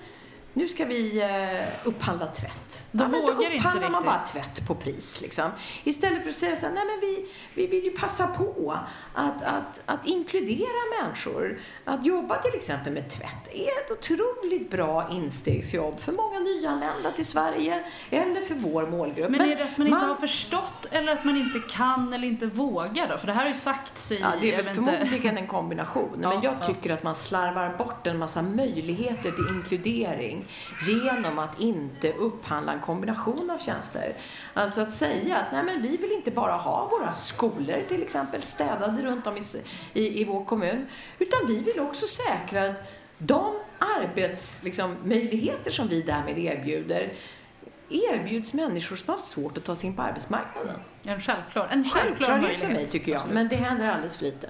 [0.58, 2.88] nu ska vi uh, upphandla tvätt.
[2.92, 5.22] De ja, vågar då upphandlar inte man bara tvätt på pris.
[5.22, 5.52] Liksom.
[5.84, 8.78] Istället för att säga så här, nej men vi, vi vill ju passa på
[9.14, 11.60] att, att, att inkludera människor.
[11.86, 17.26] Att jobba till exempel med tvätt är ett otroligt bra instegsjobb för många nyanlända till
[17.26, 19.30] Sverige eller för vår målgrupp.
[19.30, 22.28] Men, är det att man, man inte har förstått eller att man inte kan eller
[22.28, 23.18] inte vågar då?
[23.18, 24.20] För det här har ju sagts i...
[24.20, 26.20] Ja, det är väl förmodligen en kombination.
[26.22, 26.96] ja, men jag tycker ja.
[26.96, 30.47] att man slarvar bort en massa möjligheter till inkludering
[30.88, 34.14] genom att inte upphandla en kombination av tjänster.
[34.54, 38.42] Alltså att säga att nej men vi vill inte bara ha våra skolor till exempel
[38.42, 39.42] städade runt om i,
[39.94, 40.88] i, i vår kommun,
[41.20, 42.76] utan vi vill också säkra att
[43.18, 47.14] de arbetsmöjligheter liksom, som vi därmed erbjuder
[47.90, 50.80] erbjuds människor som har svårt att ta sig in på arbetsmarknaden.
[51.04, 52.68] En självklar, en självklar Självklarhet möjlighet.
[52.68, 54.50] för mig tycker jag, men det händer alldeles för lite.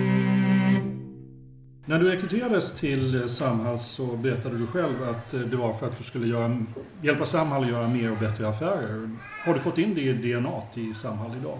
[1.85, 6.03] När du rekryterades till Samhall så berättade du själv att det var för att du
[6.03, 6.65] skulle göra,
[7.01, 9.09] hjälpa Samhall att göra mer och bättre affärer.
[9.45, 11.59] Har du fått in det i DNA i Samhall idag?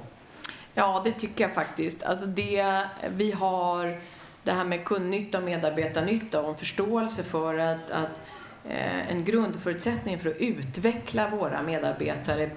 [0.74, 2.04] Ja, det tycker jag faktiskt.
[2.04, 2.84] Alltså det,
[3.16, 3.98] vi har
[4.44, 8.22] det här med kundnytta och medarbetarnytta och en förståelse för att, att
[8.70, 12.50] eh, en grundförutsättning för att utveckla våra medarbetare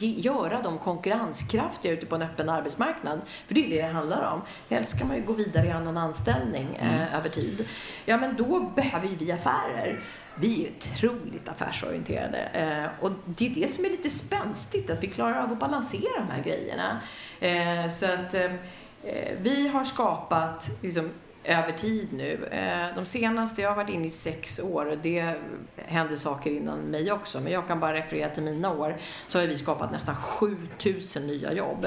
[0.00, 3.20] göra dem konkurrenskraftiga ute på en öppen arbetsmarknad.
[3.46, 4.42] För det är det det handlar om.
[4.68, 7.68] Helst ska man ju gå vidare i annan anställning eh, över tid.
[8.04, 10.00] Ja, men då behöver ju vi affärer.
[10.38, 15.06] Vi är otroligt affärsorienterade eh, och det är det som är lite spänstigt, att vi
[15.06, 17.00] klarar av att balansera de här grejerna.
[17.40, 18.54] Eh, så att eh,
[19.04, 21.10] eh, vi har skapat liksom,
[21.46, 22.44] över tid nu.
[22.44, 25.34] Eh, de senaste, jag har varit inne i sex år och det
[25.76, 28.96] hände saker innan mig också, men jag kan bara referera till mina år,
[29.28, 31.86] så har vi skapat nästan 7000 nya jobb.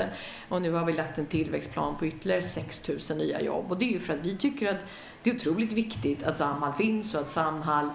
[0.50, 3.72] Och nu har vi lagt en tillväxtplan på ytterligare 6000 nya jobb.
[3.72, 4.80] Och det är ju för att vi tycker att
[5.24, 7.90] det är otroligt viktigt att Samhall finns och att Samhall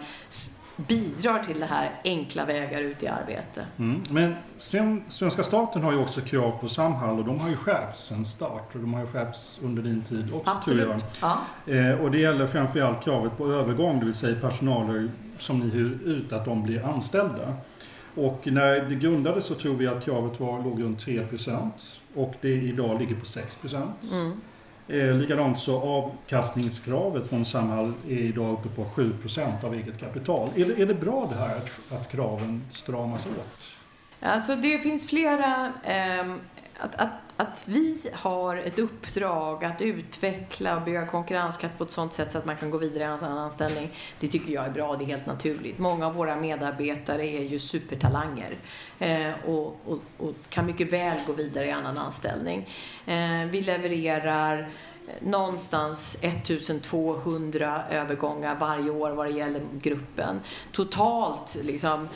[0.76, 3.66] bidrar till det här enkla vägar ut i arbete.
[3.78, 4.02] Mm.
[4.10, 8.04] Men sen, svenska staten har ju också krav på Samhall och de har ju skärpts
[8.06, 11.00] sen start och de har ju skärpts under din tid också tror jag.
[11.20, 11.38] Ja.
[11.72, 15.98] Eh, och det gäller framförallt kravet på övergång, det vill säga personaler som ni hyr
[16.04, 17.54] ut, att de blir anställda.
[18.14, 21.70] Och när det grundades så tror vi att kravet var, låg runt 3%
[22.14, 23.64] och det idag ligger på 6
[24.12, 24.40] Mm.
[24.88, 30.48] Eh, likadant så avkastningskravet från Samhall är idag uppe på 7% av eget kapital.
[30.56, 33.46] Är det, är det bra det här att, att kraven stramas åt?
[34.20, 35.72] Alltså det finns flera...
[35.84, 36.34] Eh,
[36.78, 42.14] att, att, att vi har ett uppdrag att utveckla och bygga konkurrenskraft på ett sådant
[42.14, 43.90] sätt så att man kan gå vidare i en annan anställning.
[44.20, 45.78] Det tycker jag är bra, det är helt naturligt.
[45.78, 48.56] Många av våra medarbetare är ju supertalanger
[48.98, 52.68] eh, och, och, och kan mycket väl gå vidare i annan anställning.
[53.06, 54.58] Eh, vi levererar
[55.08, 60.40] eh, någonstans 1200 övergångar varje år vad det gäller gruppen.
[60.72, 62.08] Totalt liksom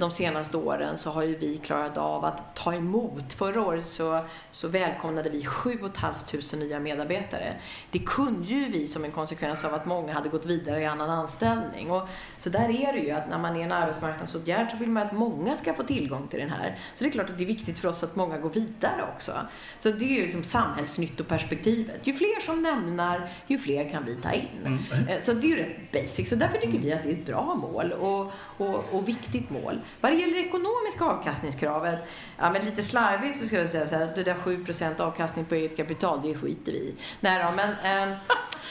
[0.00, 3.32] de senaste åren så har ju vi klarat av att ta emot.
[3.32, 6.18] Förra året så, så välkomnade vi 7 500
[6.58, 7.54] nya medarbetare.
[7.90, 11.10] Det kunde ju vi som en konsekvens av att många hade gått vidare i annan
[11.10, 11.90] anställning.
[11.90, 12.08] Och,
[12.38, 15.12] så där är det ju att när man är en arbetsmarknadsåtgärd så vill man att
[15.12, 16.78] många ska få tillgång till den här.
[16.96, 19.32] Så det är klart att det är viktigt för oss att många går vidare också.
[19.78, 22.00] Så det är ju liksom samhällsnyttoperspektivet.
[22.04, 24.78] Ju fler som lämnar, ju fler kan vi ta in.
[25.08, 26.28] Eh, Så det är ju rätt basic.
[26.28, 28.32] Så därför tycker vi att det är ett bra mål och,
[28.66, 29.80] och, och viktigt mål.
[30.00, 31.98] Vad det gäller det ekonomiska avkastningskravet,
[32.38, 35.44] ja men lite slarvigt så ska jag säga så här, att det där 7% avkastning
[35.44, 36.94] på eget kapital, det skiter vi i.
[37.20, 37.74] Nej då, men...
[37.84, 38.14] ehm,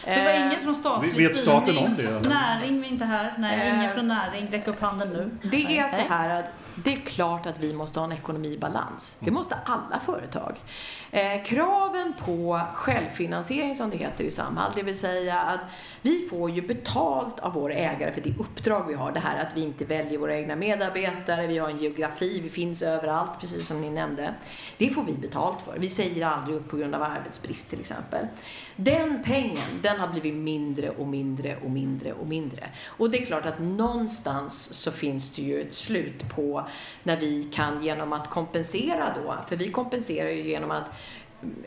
[0.06, 1.86] Det var eh, inget från statlig Vet staten styrning.
[1.86, 2.30] om det, eller?
[2.30, 3.34] Näring vi inte här.
[3.38, 4.48] Nej, Eh, ingen från näring.
[4.52, 5.50] Räck upp handen nu.
[5.50, 8.58] Det är så här att det är klart att vi måste ha en ekonomi i
[8.58, 9.18] balans.
[9.20, 10.56] Det måste alla företag.
[11.12, 15.60] Eh, kraven på självfinansiering som det heter i Samhall, det vill säga att
[16.02, 19.12] vi får ju betalt av våra ägare för det uppdrag vi har.
[19.12, 22.82] Det här att vi inte väljer våra egna medarbetare, vi har en geografi, vi finns
[22.82, 24.34] överallt, precis som ni nämnde.
[24.78, 25.80] Det får vi betalt för.
[25.80, 28.28] Vi säger aldrig upp på grund av arbetsbrist till exempel.
[28.76, 32.70] Den pengen, den har blivit mindre och mindre och mindre och mindre.
[32.86, 36.68] Och det är klart att någonstans så finns det ju ett slut på
[37.04, 40.86] när vi kan genom att kompensera då, för vi kompenserar ju genom att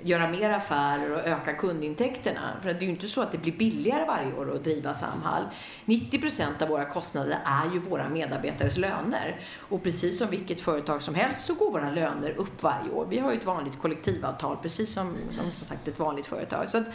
[0.02, 2.56] göra mer affärer och öka kundintäkterna.
[2.62, 5.42] För det är ju inte så att det blir billigare varje år att driva Samhall.
[5.84, 9.40] 90% av våra kostnader är ju våra medarbetares löner.
[9.56, 13.06] Och precis som vilket företag som helst så går våra löner upp varje år.
[13.10, 16.68] Vi har ju ett vanligt kollektivavtal, precis som, som, som sagt ett vanligt företag.
[16.68, 16.86] Så att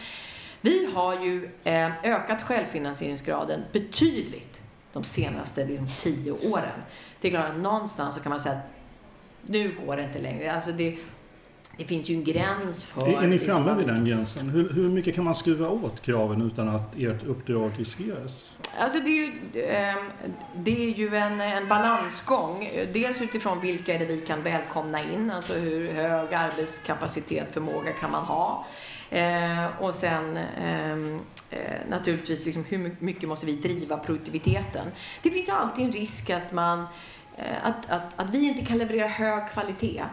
[0.61, 4.61] vi har ju eh, ökat självfinansieringsgraden betydligt
[4.93, 6.81] de senaste liksom, tio åren.
[7.21, 8.65] Det är klart att någonstans så kan man säga att
[9.41, 10.53] nu går det inte längre.
[10.53, 10.97] Alltså det,
[11.77, 13.07] det finns ju en gräns för...
[13.07, 14.49] Är, är ni liksom framme vid den gränsen?
[14.49, 18.55] Hur, hur mycket kan man skruva åt kraven utan att ert uppdrag riskeras?
[18.79, 19.31] Alltså det är ju,
[19.65, 20.05] ehm,
[20.55, 22.69] det är ju en, en balansgång.
[22.93, 28.11] Dels utifrån vilka är det vi kan välkomna in, alltså hur hög arbetskapacitet, förmåga kan
[28.11, 28.65] man ha.
[29.09, 31.59] Eh, och sen ehm, eh,
[31.89, 34.87] naturligtvis liksom hur my- mycket måste vi driva produktiviteten.
[35.23, 36.79] Det finns alltid en risk att man
[37.37, 40.03] eh, att, att, att vi inte kan leverera hög kvalitet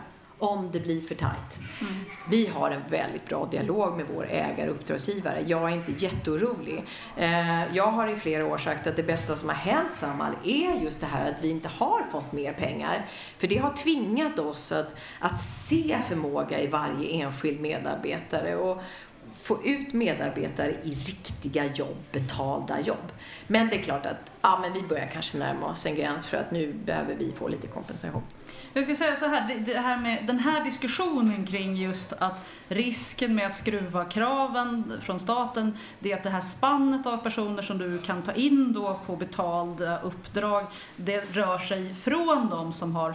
[0.42, 1.58] om det blir för tajt.
[2.30, 5.44] Vi har en väldigt bra dialog med vår ägare och uppdragsgivare.
[5.46, 6.84] Jag är inte jätteorolig.
[7.16, 10.84] Eh, jag har i flera år sagt att det bästa som har hänt Samhall är
[10.84, 13.06] just det här att vi inte har fått mer pengar.
[13.38, 18.82] För det har tvingat oss att, att se förmåga i varje enskild medarbetare och
[19.34, 23.12] få ut medarbetare i riktiga jobb, betalda jobb.
[23.46, 26.36] Men det är klart att ja, men vi börjar kanske närma oss en gräns för
[26.36, 28.22] att nu behöver vi få lite kompensation.
[28.74, 33.34] Jag ska säga så här, det, här med den här diskussionen kring just att risken
[33.34, 37.78] med att skruva kraven från staten, det är att det här spannet av personer som
[37.78, 42.96] du kan ta in då på betalda eh, uppdrag, det rör sig från de som
[42.96, 43.12] har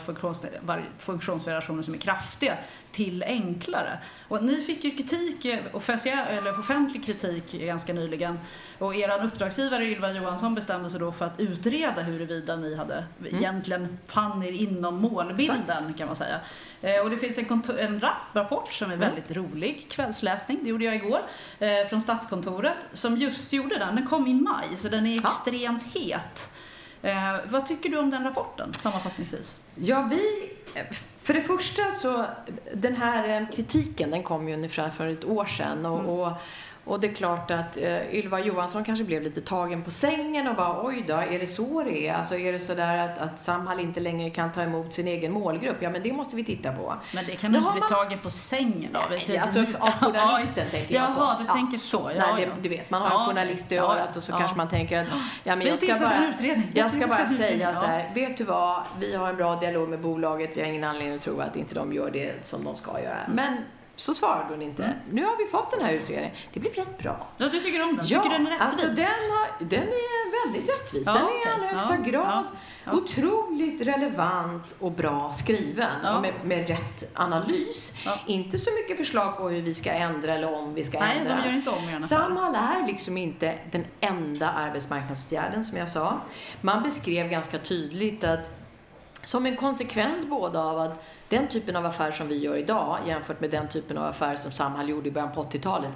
[0.98, 2.58] funktionsvariationer som är kraftiga
[2.92, 3.98] till enklare.
[4.28, 8.40] Och ni fick ju kritik, eller offentlig kritik ganska nyligen
[8.80, 13.98] och er uppdragsgivare Ylva Johansson bestämde sig då för att utreda huruvida ni hade egentligen
[14.08, 16.40] fann er inom målbilden kan man säga.
[16.82, 17.46] Eh, Och det finns en,
[17.80, 21.22] en rap- rapport som är väldigt rolig, kvällsläsning, det gjorde jag igår,
[21.60, 23.96] eh, från Statskontoret som just gjorde den.
[23.96, 26.54] Den kom i maj så den är extremt het.
[27.02, 29.60] Eh, vad tycker du om den rapporten sammanfattningsvis?
[29.76, 30.22] Ja, vi...
[31.28, 32.26] För det första så,
[32.74, 36.32] den här eh, kritiken den kom ju ungefär för ett år sedan och, och,
[36.86, 40.56] och det är klart att eh, Ylva Johansson kanske blev lite tagen på sängen och
[40.56, 42.14] bara oj då, är det så det är?
[42.14, 45.32] Alltså är det så där att, att Samhall inte längre kan ta emot sin egen
[45.32, 45.76] målgrupp?
[45.80, 46.94] Ja, men det måste vi titta på.
[47.14, 49.04] Men det kan du inte bli man- tagen på sängen av.
[49.28, 51.22] Nej, alltså av journalisten tänker jag på.
[51.22, 52.12] Jaha, du tänker så.
[52.18, 52.50] Ja, Nej, ja.
[52.56, 54.38] det, du vet, man har Ja, en journalist i ja, örat och så ja.
[54.38, 55.08] kanske man tänker att
[55.44, 59.16] ja, men jag ska bara, jag ska bara säga så här, vet du vad, vi
[59.16, 61.94] har en bra dialog med bolaget, vi har ingen anledning att tro att inte de
[61.94, 63.24] gör det som de ska göra.
[63.24, 63.36] Mm.
[63.36, 63.58] Men
[63.96, 64.94] så svarade hon inte.
[65.12, 66.36] Nu har vi fått den här utredningen.
[66.54, 67.28] Det blir rätt bra.
[67.38, 68.06] Ja, du tycker om den?
[68.08, 68.62] Ja, tycker den är rättvis?
[68.62, 71.04] alltså den, har, den är väldigt rättvis.
[71.06, 71.54] Ja, den är i okej.
[71.54, 72.44] allra högsta Ja, grad
[72.86, 76.06] ja, otroligt relevant och bra skriven.
[76.16, 77.98] Och med, med rätt analys.
[78.26, 81.36] Inte så mycket förslag på hur vi ska ändra eller om vi ska Nej, ändra.
[81.36, 82.20] de gör inte om i alla fall.
[82.20, 86.18] Samhall är liksom inte den enda arbetsmarknadsåtgärden som jag sa.
[86.62, 88.57] Man beskrev ganska tydligt att
[89.28, 93.40] som en konsekvens både av att den typen av affär som vi gör idag jämfört
[93.42, 95.92] med den typen av affär som Samhall gjorde i början på 80-talet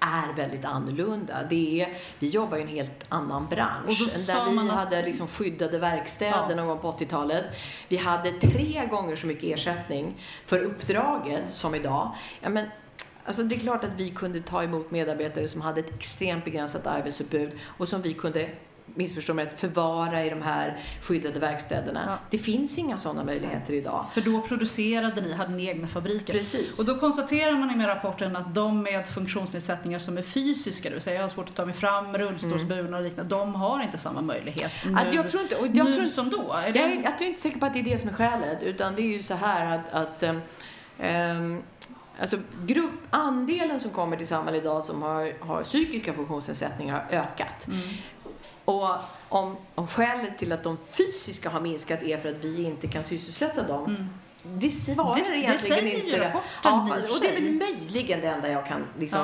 [0.00, 1.34] är väldigt annorlunda.
[1.50, 3.88] Det är, vi jobbar i en helt annan bransch.
[3.88, 6.54] Och där vi att- hade liksom skyddade verkstäder Ja.
[6.56, 7.44] någon gång på 80-talet.
[7.88, 12.10] Vi hade tre gånger så mycket ersättning för uppdraget som idag.
[12.40, 12.66] Ja, men,
[13.24, 16.86] alltså det är klart att vi kunde ta emot medarbetare som hade ett extremt begränsat
[16.86, 18.48] arbetsutbud och som vi kunde
[18.86, 22.02] missförstå mig rätt, förvara i de här skyddade verkstäderna.
[22.06, 22.18] Ja.
[22.30, 24.06] Det finns inga sådana möjligheter idag.
[24.12, 26.32] För då producerade ni, hade ni egna fabriker.
[26.32, 26.78] Precis.
[26.78, 30.94] Och då konstaterar man i med rapporten att de med funktionsnedsättningar som är fysiska, det
[30.94, 33.98] vill säga jag har svårt att ta mig fram, rullstolsburna och liknande, de har inte
[33.98, 36.52] samma möjlighet nu, Att jag tror inte, och jag nu tror, som då.
[36.52, 38.14] Är Jag det, är, jag är inte säker på att det är det som är
[38.14, 40.22] skälet, utan det är ju så här att, att
[40.98, 41.62] ehm,
[42.20, 47.66] alltså grupp, andelen som kommer till Samhall idag som har, har psykiska funktionsnedsättningar har ökat.
[47.66, 47.80] Mm.
[48.64, 48.88] Och
[49.28, 53.04] om, om skälet till att de fysiska har minskat är för att vi inte kan
[53.04, 54.08] sysselsätta dem,
[54.42, 55.16] det svarar Mm.
[55.16, 56.20] Det- det egentligen säger ju inte.
[56.20, 59.20] rapporten ja, och det är väl möjligen det enda jag kan liksom,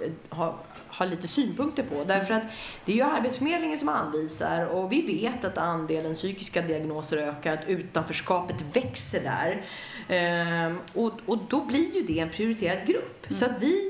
[0.00, 0.54] eh, ha,
[0.88, 2.04] ha lite synpunkter på.
[2.04, 2.42] Därför att
[2.84, 7.68] det är ju Arbetsförmedlingen som anvisar och vi vet att andelen psykiska diagnoser ökar, att
[7.68, 9.64] utanförskapet växer där.
[10.08, 13.26] Ehm, och, och då blir ju det en prioriterad grupp.
[13.30, 13.89] Så att vi,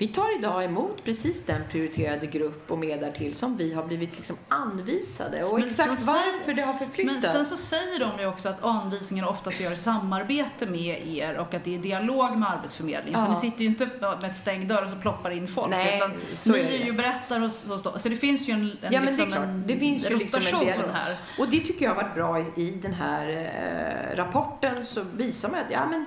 [0.00, 4.16] vi tar idag emot precis den prioriterade grupp och mer därtill som vi har blivit
[4.16, 5.44] liksom anvisade.
[5.44, 7.32] Och Men exakt sen varför säger- det har Men förflyttats.
[7.32, 11.64] sen så säger de ju också att anvisningarna oftast gör samarbete med er och att
[11.64, 13.20] det är dialog med Arbetsförmedlingen.
[13.20, 13.30] Så Ja.
[13.30, 15.70] ni sitter ju inte med ett stängd dörr och så ploppar in folk.
[15.70, 16.76] Nej, utan så ni är det.
[16.76, 17.92] ju berättar hos, hos dem.
[17.98, 20.40] Så det finns ju en, en, Ja, men liksom det en Det finns ju liksom
[20.54, 20.90] en dialog.
[20.92, 21.16] här.
[21.38, 25.48] Och det tycker jag har varit bra i, i den här eh, rapporten så visar
[25.50, 26.04] man att ja, men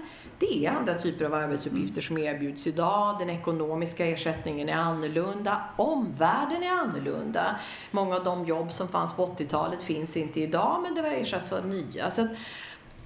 [0.49, 3.15] det är andra typer av arbetsuppgifter som erbjuds idag.
[3.19, 5.61] Den ekonomiska ersättningen är annorlunda.
[5.75, 7.55] Omvärlden är annorlunda.
[7.91, 11.53] Många av de jobb som fanns på 80-talet finns inte idag men det har ersatts
[11.53, 12.11] av nya.
[12.11, 12.29] Så att,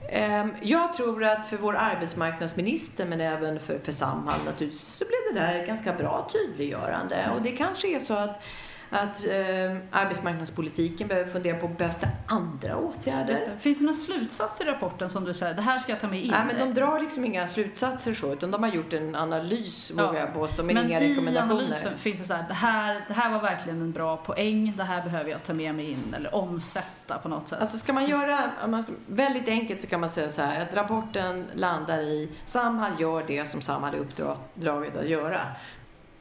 [0.10, 5.34] ehm, jag tror att för vår arbetsmarknadsminister men även för, för Samhall naturligtvis så blev
[5.34, 7.32] det där ett ganska bra tydliggörande.
[7.36, 8.42] Och det kanske är så att
[8.90, 13.34] att eh, arbetsmarknadspolitiken behöver fundera på, behövs det andra åtgärder?
[13.34, 13.60] Det.
[13.60, 16.22] Finns det några slutsatser i rapporten som du säger, det här ska jag ta med
[16.24, 16.32] in?
[16.32, 20.08] Nej, men de drar liksom inga slutsatser så, utan de har gjort en analys, Ja.
[20.08, 21.54] vågar jag påstå, men, Men inga i rekommendationer.
[21.54, 24.84] analysen finns det så här, det här, det här var verkligen en bra poäng, det
[24.84, 27.62] här behöver jag ta med mig in eller omsätta på något sätt.
[27.62, 30.62] Alltså ska man göra, om man ska, väldigt enkelt så kan man säga så här,
[30.62, 35.42] att rapporten landar i Samhall gör det som Samhall är uppdraget att göra.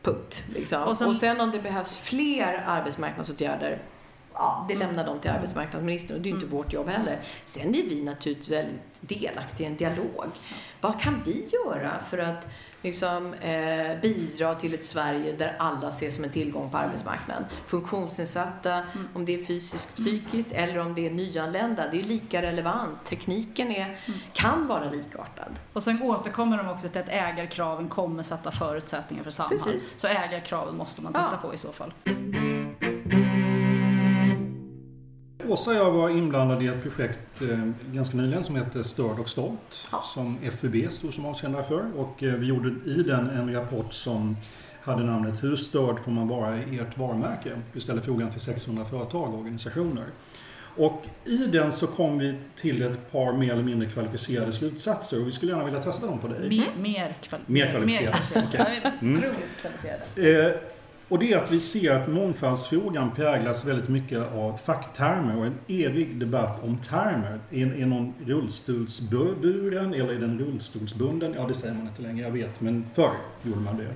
[0.07, 0.43] Punkt.
[0.55, 0.83] Liksom.
[0.83, 3.79] Och Och, sen- sen, om det behövs fler arbetsmarknadsåtgärder
[4.39, 7.19] Ja, det lämnar de till arbetsmarknadsministern och det är inte vårt jobb heller.
[7.45, 10.25] Sen är vi naturligtvis väldigt delaktiga i en dialog.
[10.81, 12.47] Vad kan vi göra för att
[12.83, 17.45] liksom, eh, bidra till ett Sverige där alla ses som en tillgång på arbetsmarknaden?
[17.67, 18.83] Funktionsnedsatta,
[19.15, 21.89] om det är fysiskt, psykiskt eller om det är nyanlända.
[21.91, 23.05] Det är lika relevant.
[23.05, 23.99] Tekniken är,
[24.33, 25.53] kan vara likartad.
[25.73, 29.59] Och sen återkommer de också till att ägarkraven kommer sätta förutsättningar för Samhall.
[29.59, 29.95] Precis.
[30.01, 31.49] Så ägarkraven måste man titta Ja.
[31.49, 31.93] på i så fall.
[35.49, 39.29] Åsa och jag var inblandade i ett projekt eh, ganska nyligen som heter Störd och
[39.29, 39.89] stolt.
[40.15, 41.85] Som FUB stod som avsändare för.
[41.97, 44.37] Och eh, vi gjorde i den en rapport som
[44.83, 47.51] hade namnet Hur störd får man vara i ert varumärke?
[47.73, 50.05] Vi ställde frågan till 600 företag och organisationer.
[50.79, 55.29] Och i den så kom vi till ett par mer eller mindre kvalificerade slutsatser och
[55.29, 56.49] vi skulle gärna vilja testa dem på dig.
[56.49, 58.17] Mer, mer, kval- Mer kvalificerade.
[58.35, 59.19] Ja, Mm.
[59.19, 60.47] Otroligt kvalificerade.
[60.47, 60.57] Eh,
[61.09, 65.59] och det är att vi ser att mångfaldsfrågan präglas väldigt mycket av facktermer och en
[65.69, 67.41] evig debatt om termer.
[67.51, 71.35] Är, är någon rullstolsburen eller är den rullstolsbunden?
[71.37, 73.93] Ja, det säger man inte längre, jag vet, men förr gjorde man det.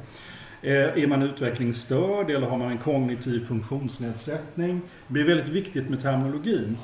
[0.62, 4.80] Eh, är man utvecklingsstörd eller har man en kognitiv funktionsnedsättning?
[5.06, 6.78] Det blir väldigt viktigt med terminologin.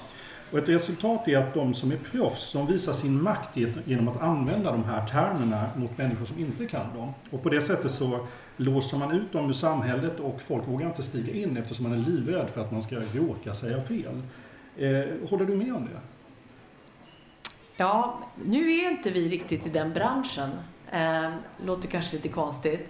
[0.51, 4.23] Och ett resultat är att de som är proffs, de visar sin makt genom att
[4.23, 7.15] använda de här termerna mot människor som inte kan dem.
[7.31, 8.27] Och på det sättet så
[8.57, 12.11] låser man ut dem ur samhället och folk vågar inte stiga in eftersom man är
[12.11, 14.23] livrädd för att man ska råka säga fel.
[14.77, 16.01] Eh, håller du med om det?
[17.77, 20.51] Ja, nu är inte vi riktigt i den branschen.
[20.93, 21.31] Eh,
[21.65, 22.89] låter kanske lite konstigt.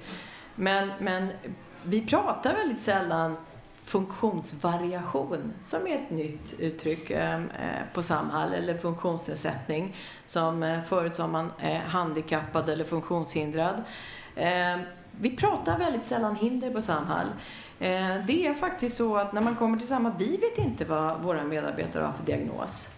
[0.54, 1.28] Men, men
[1.84, 3.36] vi pratar väldigt sällan
[3.86, 7.42] funktionsvariation som är ett nytt uttryck eh, eh,
[7.94, 11.50] på Samhall eller funktionsnedsättning som eh, förut sa man
[11.86, 13.82] handikappad eller funktionshindrad.
[15.20, 17.26] Vi pratar väldigt sällan hinder på Samhall.
[18.26, 21.44] Det är faktiskt så att när man kommer till Samhall, vi vet inte vad våra
[21.44, 22.95] medarbetare har för diagnos.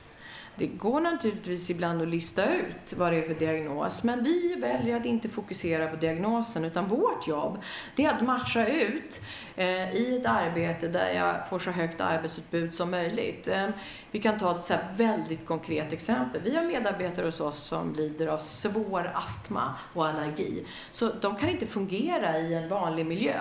[0.59, 4.97] Det går naturligtvis ibland att lista ut vad det är för diagnos, men vi väljer
[4.97, 7.63] att inte fokusera på diagnosen, utan vårt jobb,
[7.97, 9.21] det är att matcha ut
[9.57, 13.49] eh, i ett arbete där jag får så högt arbetsutbud som möjligt.
[13.49, 13.69] Eh,
[14.11, 16.41] vi kan ta ett så här väldigt konkret exempel.
[16.45, 21.49] Vi har medarbetare hos oss som lider av svår astma och allergi, så de kan
[21.49, 23.41] inte fungera i en vanlig miljö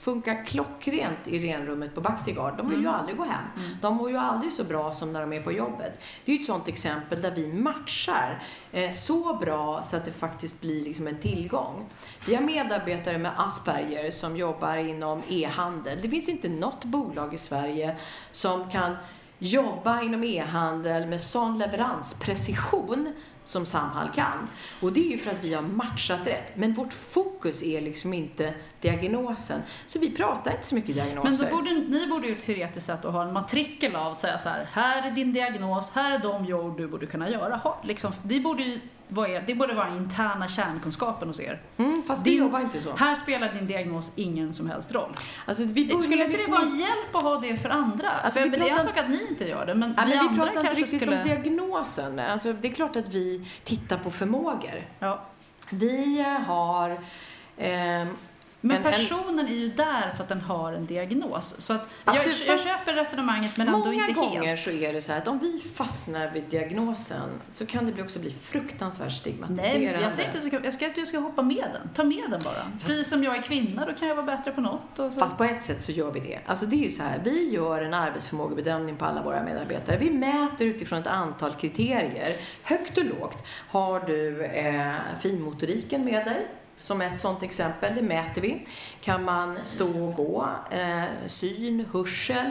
[0.00, 2.56] funkar klockrent i renrummet på Bactiguard.
[2.56, 3.44] De vill ju aldrig gå hem.
[3.80, 6.00] De mår ju aldrig så bra som när de är på jobbet.
[6.24, 8.42] Det är ju ett sånt exempel där vi matchar
[8.72, 11.86] eh, så bra så att det faktiskt blir liksom en tillgång.
[12.26, 15.98] Vi har medarbetare med Asperger som jobbar inom e-handel.
[16.02, 17.96] Det finns inte något bolag i Sverige
[18.30, 18.96] som kan
[19.38, 24.48] jobba inom e-handel med sån leveransprecision som Samhall kan.
[24.80, 26.56] Och det är ju för att vi har matchat rätt.
[26.56, 29.62] Men vårt fokus är liksom inte diagnosen.
[29.86, 31.22] Så vi pratar inte så mycket diagnoser.
[31.28, 34.48] Men så borde, ni borde ju teoretiskt sett ha en matrikel av att säga så
[34.48, 37.56] här, här är din diagnos, här är de jobb du borde kunna göra.
[37.56, 41.58] Ha, liksom, det, borde ju vara er, det borde vara den interna kärnkunskapen hos er.
[41.76, 42.96] Mm, fast det Din- jobbar inte så.
[42.96, 45.10] Här spelar din diagnos ingen som helst roll.
[45.46, 48.10] Alltså, vi Skulle inte liksom det vara hjälp att ha det för andra?
[48.10, 50.04] Alltså, för vi det är en pratar- sak att ni inte gör det, men Ja,
[50.06, 51.18] vi men vi andra pratar inte kanske riktigt skulle...
[51.22, 52.18] om diagnosen.
[52.18, 54.86] Alltså, det är klart att vi tittar på förmågor.
[54.98, 55.24] Ja.
[55.70, 56.98] Vi har
[57.58, 58.08] ehm,
[58.60, 61.60] Men en- en- personen är ju där för att den har en diagnos.
[61.60, 64.60] Så att jag, jag köper resonemanget men ändå Många inte gånger helt.
[64.60, 68.18] så är det så här att om vi fastnar vid diagnosen så kan det också
[68.18, 69.78] bli fruktansvärt stigmatiserande.
[69.92, 71.90] Nej, jag säger inte att jag ska att du ska hoppa med den.
[71.94, 72.72] Ta med den bara.
[72.86, 75.14] Precis som jag är kvinna, då kan jag vara bättre på något.
[75.18, 76.40] Fast på ett sätt så gör vi det.
[76.46, 79.96] Alltså det är ju så här, vi gör en arbetsförmågebedömning på alla våra medarbetare.
[79.96, 83.38] Vi mäter utifrån ett antal kriterier, högt och lågt.
[83.68, 86.46] Har du eh, finmotoriken med dig?
[86.80, 88.66] Som ett sådant exempel, det mäter vi.
[89.00, 90.48] Kan man stå och gå?
[90.70, 92.46] Eh, syn, hörsel,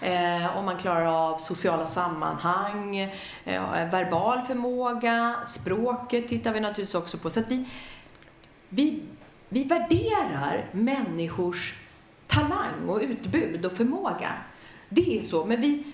[0.00, 2.96] eh, om man klarar av sociala sammanhang,
[3.44, 7.30] eh, verbal förmåga, språket tittar vi naturligtvis också på.
[7.30, 7.68] Så att vi,
[8.68, 9.02] vi,
[9.48, 11.74] vi värderar människors
[12.26, 14.32] talang och utbud och förmåga.
[14.88, 15.84] Det är så, men vi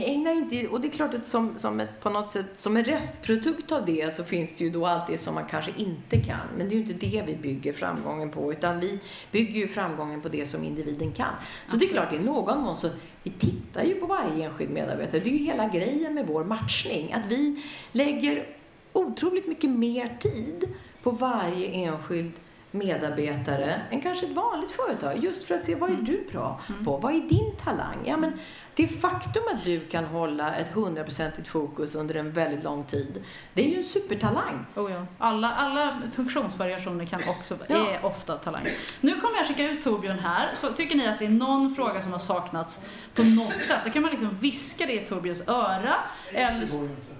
[0.00, 2.84] ägnar inte, och det är klart att som, som ett, på något sätt, som en
[2.84, 6.46] restprodukt av det så finns det ju då allt det som man kanske inte kan.
[6.56, 10.20] Men det är ju inte det vi bygger framgången på, utan vi bygger ju framgången
[10.20, 11.34] på det som individen kan.
[11.66, 12.88] Så det är klart, i någon mån så,
[13.22, 15.20] vi tittar ju på varje enskild medarbetare.
[15.20, 17.62] Det är ju hela grejen med vår matchning, att vi
[17.92, 18.46] lägger
[18.92, 20.64] otroligt mycket mer tid
[21.02, 22.32] på varje enskild
[22.72, 25.24] medarbetare än kanske ett vanligt företag.
[25.24, 26.96] Just för att se vad är du bra på?
[26.96, 27.98] Vad är din talang?
[28.04, 28.32] Ja, men
[28.74, 33.64] det faktum att du kan hålla ett hundraprocentigt fokus under en väldigt lång tid, det
[33.64, 34.66] är ju en supertalang.
[34.76, 35.06] Oh ja.
[35.18, 37.90] alla, alla funktionsvariationer kan också, Ja.
[37.90, 38.66] är ofta talang.
[39.00, 42.02] Nu kommer jag skicka ut Torbjörn här, så tycker ni att det är någon fråga
[42.02, 45.94] som har saknats på något sätt, då kan man liksom viska det i Torbjörns öra.
[46.32, 46.68] Eller,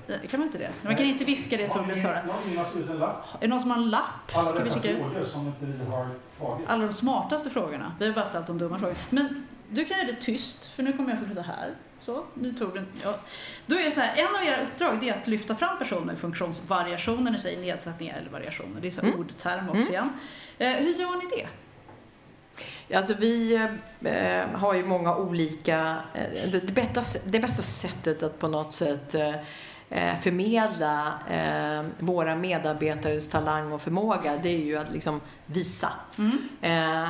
[0.09, 0.71] Eh, kan man inte det?
[0.83, 2.19] Man kan inte viska det i Torbjörns öra.
[2.19, 4.05] Är det någon som har en lapp?
[4.65, 5.29] Vi skicka ut?
[5.29, 6.69] som inte vi har tagit.
[6.69, 7.93] Alla de smartaste frågorna.
[7.99, 8.99] Vi har bara ställt de dumma frågorna.
[9.11, 11.75] Men du kan göra det tyst, för nu kommer jag fortsätta här.
[12.01, 12.87] Så, nu Torbjörn.
[13.03, 13.19] Ja.
[13.67, 16.19] Då är det så här, en av era uppdrag är att lyfta fram personer med
[16.19, 18.81] funktionsvariationer, ni säger nedsättningar eller variationer.
[18.81, 20.11] Det är så här ordterm också igen.
[20.59, 21.49] Eh, hur gör ni det?
[22.97, 23.55] Alltså vi
[24.01, 25.97] eh, har ju många olika...
[26.15, 29.35] Eh, det, det, bästa, det bästa sättet att på något sätt eh,
[29.91, 35.93] eh, förmedla eh, våra medarbetares talang och förmåga, det är ju att liksom visa.
[36.61, 37.09] Eh,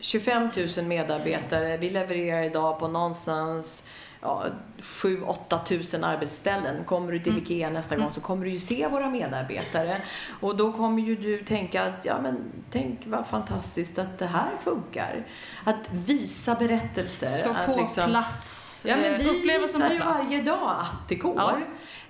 [0.00, 3.88] 25 000 medarbetare, vi levererar idag på någonstans
[4.20, 4.46] ja,
[4.78, 6.84] 7-8 tusen arbetsställen.
[6.84, 9.96] Kommer du till IKEA nästa gång så kommer du ju se våra medarbetare.
[10.40, 14.50] Och då kommer ju du tänka att, ja men tänk vad fantastiskt att det här
[14.64, 15.26] funkar.
[15.64, 17.28] Att visa berättelser.
[17.28, 21.14] Så att på liksom- plats, Ja, men eh, vi visar ju varje dag att det
[21.14, 21.36] går.
[21.36, 21.58] Ja.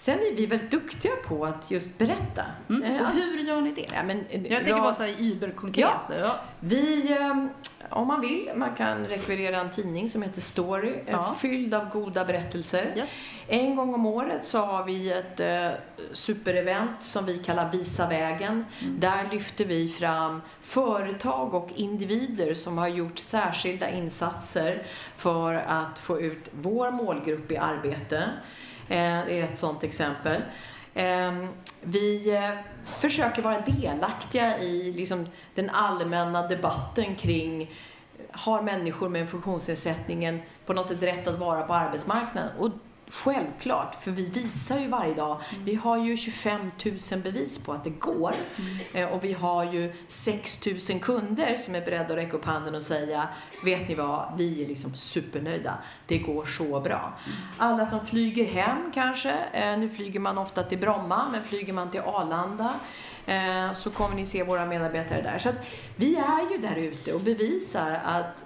[0.00, 2.44] Sen är vi väldigt duktiga på att just berätta.
[2.68, 2.82] Mm.
[2.82, 3.86] Eh, Och hur gör ni det?
[3.94, 5.88] Ja, men, Jag tänker bara så här iberkonkret.
[6.10, 6.16] Ja.
[6.20, 6.36] Ja.
[6.60, 7.44] Vi, eh,
[7.90, 11.36] om man vill, man kan rekvirera en tidning som heter Story, eh, Ja.
[11.40, 12.92] fylld av goda berättelser.
[12.96, 13.28] Yes.
[13.48, 15.68] En gång om året så har vi ett eh,
[16.12, 18.64] superevent som vi kallar Visa vägen.
[18.98, 24.82] Där lyfter vi fram företag och individer som har gjort särskilda insatser
[25.16, 28.24] för att få ut vår målgrupp i arbete.
[28.88, 30.42] Eh, det är ett sådant exempel.
[30.94, 31.48] Ehm,
[31.82, 32.50] vi eh,
[32.98, 37.70] försöker vara delaktiga i liksom, den allmänna debatten kring
[38.30, 42.50] har människor med en funktionsnedsättning på något sätt rätt att vara på arbetsmarknaden?
[42.58, 42.70] Och
[43.10, 45.40] självklart, för vi visar ju varje dag.
[45.64, 46.70] Vi har ju 25
[47.10, 48.34] 000 bevis på att det går.
[48.92, 52.74] Eh, Och vi har ju 6 000 kunder som är beredda att räcka upp handen
[52.74, 53.28] och säga
[53.64, 55.78] Vet ni vad, vi är liksom supernöjda.
[56.06, 57.12] Det går så bra.
[57.58, 61.90] Alla som flyger hem kanske, eh, nu flyger man ofta till Bromma, men flyger man
[61.90, 62.74] till Arlanda
[63.26, 65.38] eh, så kommer ni se våra medarbetare där.
[65.38, 65.56] Så att
[65.96, 68.44] vi är ju där ute och bevisar att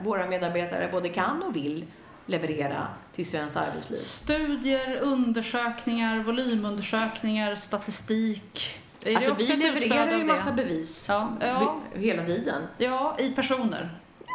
[0.00, 1.84] våra medarbetare både kan och vill
[2.26, 3.96] leverera till svenskt arbetsliv.
[3.96, 8.80] Studier, undersökningar, volymundersökningar, statistik.
[9.04, 10.24] Är Alltså vi levererar ju det?
[10.24, 12.62] massa bevis Ja, hela tiden.
[12.78, 13.90] Ja, i personer.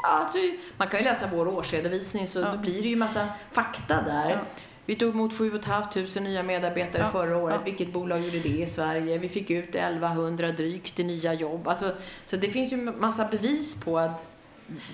[0.08, 0.38] Alltså,
[0.78, 2.52] man kan ju läsa vår årsredovisning så Ja.
[2.52, 4.30] då blir det ju massa fakta där.
[4.30, 4.38] Ja.
[4.86, 7.12] Vi tog emot 7 500 nya medarbetare Ja.
[7.12, 7.62] förra året.
[7.66, 9.18] Vilket bolag gjorde det i Sverige?
[9.18, 11.68] Vi fick ut 1100 drygt i nya jobb.
[11.68, 11.92] Alltså,
[12.26, 14.26] så det finns ju massa bevis på att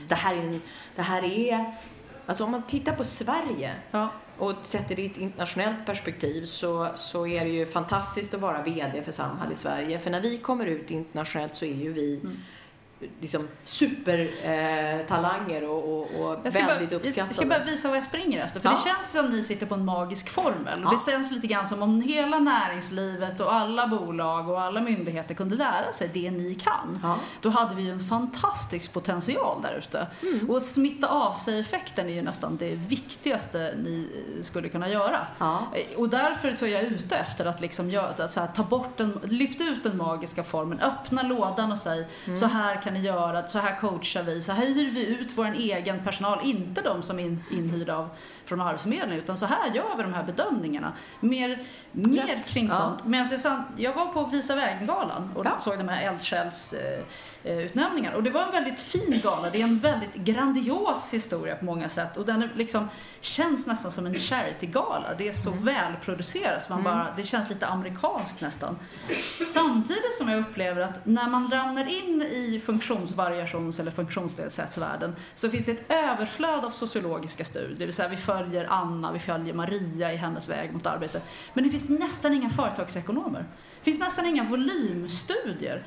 [0.08, 0.60] det här är,
[0.96, 1.66] det här är
[2.26, 4.10] Alltså om man tittar på Sverige Ja.
[4.38, 8.62] och sätter det i ett internationellt perspektiv så, så är det ju fantastiskt att vara
[8.62, 10.00] VD för Samhall i Sverige.
[10.00, 12.38] För när vi kommer ut internationellt så är ju vi Mm.
[13.22, 17.34] Liksom supertalanger eh, och, och, och ska, bara, väldigt jag uppskattade.
[17.34, 18.60] ska bara visa vad jag springer efter.
[18.60, 18.76] För Ja.
[18.76, 20.80] det känns som ni sitter på en magisk formel.
[20.84, 20.90] Ja.
[20.90, 25.56] Det känns lite grann som om hela näringslivet och alla bolag och alla myndigheter kunde
[25.56, 27.00] lära sig det ni kan.
[27.04, 27.16] Ja.
[27.42, 30.08] Då hade vi ju en fantastisk potential där ute.
[30.22, 30.50] Mm.
[30.50, 35.28] Och smitta av sig-effekten är ju nästan det viktigaste ni eh, skulle kunna göra.
[35.40, 38.64] Eh, Och därför så är jag ute efter att, liksom göra, att så här, ta
[38.64, 42.38] bort den, lyfta ut den magiska formen, öppna lådan och säg Mm.
[42.38, 45.52] så här kan ni göra, så här coachar vi, så här hyr vi ut vår
[45.54, 48.10] egen personal, inte de som är in, inhyrda av,
[48.46, 50.94] från Arbetsförmedlingen, utan så här gör vi de här bedömningarna.
[51.20, 51.60] Mer,
[51.92, 52.76] mer kring Ja.
[52.76, 53.06] sånt.
[53.06, 53.26] Men
[53.78, 55.52] jag, var på Visa vägen-galan och Ja.
[55.60, 57.04] såg de här eldsjäls eh,
[57.46, 58.14] utnämningar.
[58.14, 59.50] Och det var en väldigt fin gala.
[59.50, 62.18] Det är en väldigt grandios historia på många sätt.
[62.18, 62.90] Och den liksom,
[63.22, 65.14] känns nästan som en charity-gala.
[65.18, 68.80] Det är så välproducerat så man bara, det känns lite amerikanskt nästan.
[69.54, 75.66] Samtidigt som jag upplever att när man ramlar in i funktionsvariations eller funktionsnedsättsvärlden så finns
[75.66, 77.76] det ett överflöd av sociologiska studier.
[77.80, 81.22] Det vill säga vi följer Anna, vi följer Maria i hennes väg mot arbete.
[81.54, 83.46] Men det finns nästan inga företagsekonomer.
[83.80, 85.84] Det finns nästan inga volymstudier.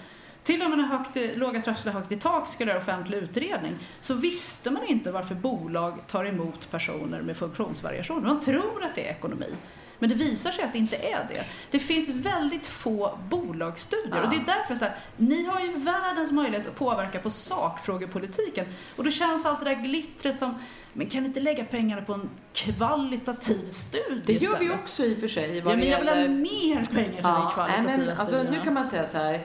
[0.49, 4.15] Till och med när högt låga trösklar högt i tak skulle göra offentlig utredning så
[4.15, 8.29] visste man inte varför bolag tar emot personer med funktionsvariationer.
[8.29, 9.55] Man tror att det är ekonomi.
[9.99, 11.45] Men det visar sig att det inte är det.
[11.71, 14.23] Det finns väldigt få bolagsstudier Ja.
[14.23, 18.67] och det är därför så här, ni har ju världens möjlighet att påverka på sakfrågepolitiken
[18.97, 20.55] och då känns allt det där glittret som,
[20.93, 24.81] men kan ni inte lägga pengarna på en kvalitativ studie Det gör vi istället?
[24.81, 25.59] också i och för sig.
[25.59, 28.51] Ja, men jag vill ha mer pengar till den nej, kvalitativa men, alltså, studierna.
[28.51, 29.41] Nu kan man säga så här.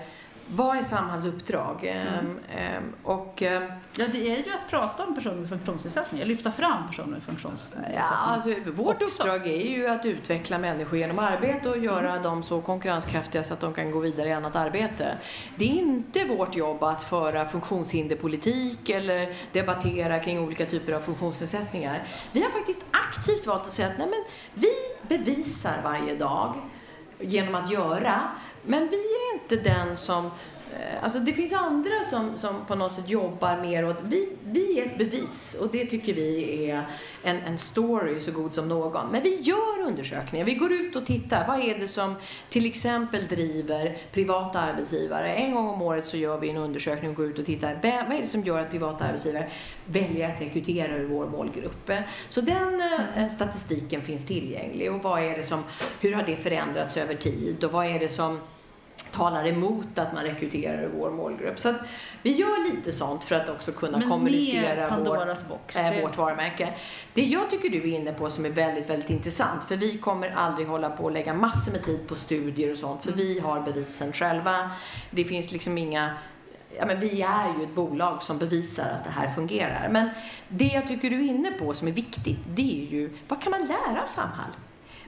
[0.48, 1.84] Vad är Samhalls uppdrag?
[1.84, 2.94] Mm.
[3.04, 3.42] och,
[3.98, 8.06] ja, det är ju att prata om personer med funktionsnedsättningar, lyfta fram personer med funktionsnedsättningar.
[8.10, 9.24] Ja, alltså, vårt också.
[9.24, 12.24] uppdrag är ju att utveckla människor genom arbete och göra mm.
[12.24, 15.18] dem så konkurrenskraftiga så att de kan gå vidare i annat arbete.
[15.56, 22.08] Det är inte vårt jobb att föra funktionshinderpolitik eller debattera kring olika typer av funktionsnedsättningar.
[22.32, 24.24] Vi har faktiskt aktivt valt att säga att nej, men
[24.54, 24.72] vi
[25.18, 26.56] bevisar varje dag
[27.20, 28.22] genom att göra
[28.66, 32.94] men vi är inte den som eh, Alltså det finns andra som, som på något
[32.94, 36.86] sätt jobbar mer åt, vi, vi är ett bevis och det tycker vi är
[37.24, 39.08] en, en story så god som någon.
[39.12, 41.48] Men vi gör undersökningar, vi går ut och tittar.
[41.48, 42.16] Vad är det som
[42.50, 45.34] till exempel driver privata arbetsgivare?
[45.34, 47.80] En gång om året så gör vi en undersökning och går ut och tittar.
[48.08, 49.48] Vad är det som gör att privata arbetsgivare
[49.86, 51.92] väljer att rekrytera ur vår målgrupp?
[52.30, 52.82] Så den
[53.16, 55.64] eh, statistiken finns tillgänglig och vad är det som,
[56.00, 58.40] hur har det förändrats över tid och vad är det som
[59.14, 61.60] talar emot att man rekryterar i vår målgrupp.
[61.60, 61.76] Så att
[62.22, 66.74] vi gör lite sånt för att också kunna Men kommunicera vår, box, äh, vårt varumärke.
[67.14, 70.30] Det jag tycker du är inne på som är väldigt, väldigt intressant, för vi kommer
[70.30, 73.20] aldrig hålla på och lägga massor med tid på studier och sånt, för mm.
[73.20, 74.70] vi har bevisen själva.
[75.12, 76.14] Det finns liksom inga
[76.80, 79.90] Ja, men vi är ju ett bolag som bevisar att det här fungerar.
[79.90, 80.10] Men
[80.48, 83.52] det jag tycker du är inne på som är viktigt, det är ju vad kan
[83.52, 84.52] man lära av Samhall?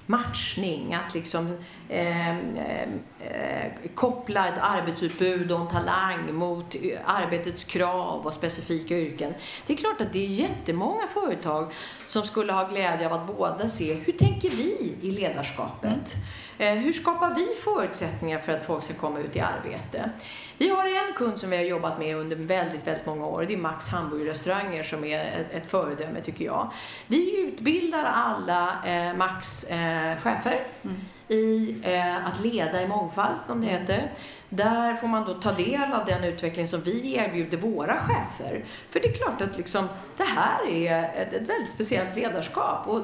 [0.05, 1.57] Matchning, att liksom
[1.89, 9.33] eh, eh, koppla ett arbetsutbud och en talang mot eh, arbetets krav och specifika yrken.
[9.67, 11.71] Det är klart att det är jättemånga företag
[12.07, 16.15] som skulle ha glädje av att båda se hur tänker vi i ledarskapet?
[16.15, 16.25] Mm.
[16.57, 20.09] Eh, hur skapar vi förutsättningar för att folk ska komma ut i arbete?
[20.57, 23.45] Vi har en kund som vi har jobbat med under väldigt, väldigt många år.
[23.47, 26.71] Det är Max hamburgerrestauranger som är ett, ett föredöme tycker jag.
[27.07, 30.97] Vi utbildar alla eh, Max eh, chefer mm.
[31.27, 34.11] i eh, att leda i mångfald, som det heter.
[34.49, 38.65] Där får man då ta del av den utveckling som vi erbjuder våra chefer.
[38.89, 39.87] För det är klart att liksom,
[40.17, 43.01] det här är ett, ett väldigt speciellt ledarskap och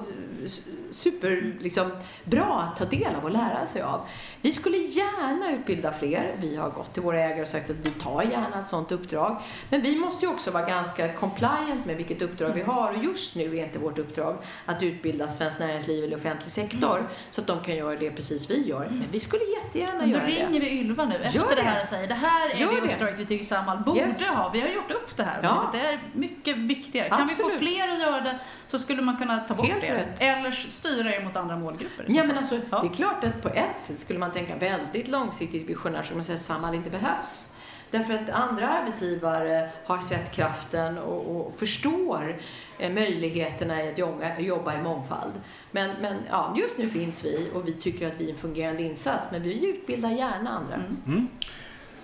[0.91, 1.91] super liksom,
[2.23, 4.01] bra att ta del av och lära sig av.
[4.41, 6.35] Vi skulle gärna utbilda fler.
[6.39, 9.41] Vi har gått till våra ägare och sagt att vi tar gärna ett sådant uppdrag.
[9.69, 12.93] Men vi måste ju också vara ganska compliant med vilket uppdrag vi har.
[12.97, 17.11] Och just nu är inte vårt uppdrag att utbilda svenskt näringsliv eller offentlig sektor mm.
[17.31, 18.87] så att de kan göra det precis vi gör.
[18.91, 20.31] Men vi skulle jättegärna göra det.
[20.31, 21.55] Då ringer vi Ylva nu efter det.
[21.55, 21.61] det.
[21.61, 24.27] här och säger det här är Gör det uppdraget vi tycker Samhall borde yes.
[24.27, 24.49] ha.
[24.53, 25.39] Vi har gjort upp det här.
[25.43, 25.69] Ja.
[25.73, 27.00] Det är mycket viktigare.
[27.09, 27.51] Kan Absolut.
[27.51, 29.97] vi få fler att göra det så skulle man kunna ta bort Helt det.
[29.97, 30.21] Rätt.
[30.21, 32.05] Eller styra er mot andra målgrupper.
[32.07, 32.81] Ja, men alltså, ja.
[32.81, 36.25] det är klart att på ett sätt skulle man tänka väldigt långsiktigt visionärt som att
[36.25, 37.55] säga att Samhall inte behövs.
[37.91, 42.41] Därför att andra arbetsgivare har sett kraften och, och förstår
[42.79, 45.33] eh, möjligheterna i att jobba, jobba i mångfald.
[45.71, 48.83] Men, men ja, just nu finns vi och vi tycker att vi är en fungerande
[48.83, 50.75] insats, men vi utbildar gärna andra.
[50.75, 51.01] Mm.
[51.07, 51.27] Mm.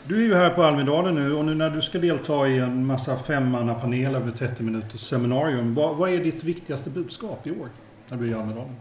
[0.07, 2.85] Du är ju här på Almedalen nu och nu när du ska delta i en
[2.85, 5.75] massa femmannapaneler med 30 minuters seminarium.
[5.75, 7.69] Vad, vad är ditt viktigaste budskap i år
[8.07, 8.75] när du är i Almedalen?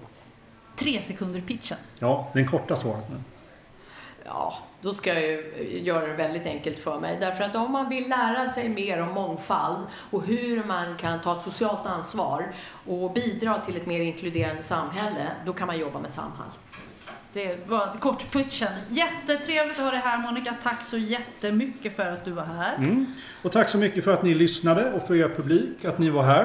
[0.76, 1.78] Tre sekunder pitchen.
[1.98, 3.16] Ja, den korta svaret nu.
[4.24, 7.16] Ja, då ska jag ju göra det väldigt enkelt för mig.
[7.20, 11.36] Därför att om man vill lära sig mer om mångfald och hur man kan ta
[11.38, 12.54] ett socialt ansvar
[12.86, 16.50] och bidra till ett mer inkluderande samhälle, då kan man jobba med Samhall.
[17.36, 18.68] Det var kort pitchen.
[18.90, 20.54] Jättetrevligt att ha dig här Monica.
[20.62, 22.76] Tack så jättemycket för att du var här.
[22.76, 23.06] Mm.
[23.42, 26.22] Och tack så mycket för att ni lyssnade och för er publik att ni var
[26.22, 26.44] här.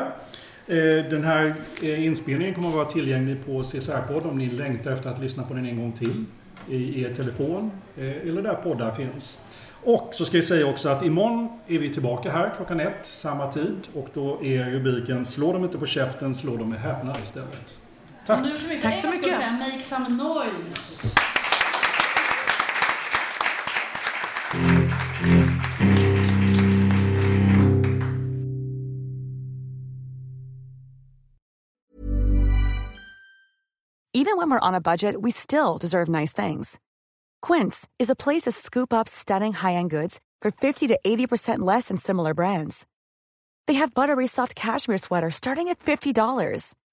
[0.68, 5.10] Eh, den här eh, inspelningen kommer att vara tillgänglig på CSR-podd om ni längtar efter
[5.10, 6.26] att lyssna på den en gång till
[6.70, 9.46] i er telefon eh, eller där poddar finns.
[9.84, 13.52] Och så ska jag säga också att imorgon är vi tillbaka här klockan ett, samma
[13.52, 13.78] tid.
[13.94, 17.78] Och då är rubriken Slå dem inte på käften, slå dem med häpnad istället.
[18.26, 18.46] Tack!
[18.82, 19.34] Tack så mycket!
[19.34, 21.16] Säga, make some noise!
[34.14, 36.80] Even when we're on a budget, we still deserve nice things.
[37.42, 41.88] Quince is a place to scoop up stunning high-end goods for 50 to 80% less
[41.88, 42.86] than similar brands.
[43.68, 46.76] They have buttery soft cashmere sweaters starting at $50,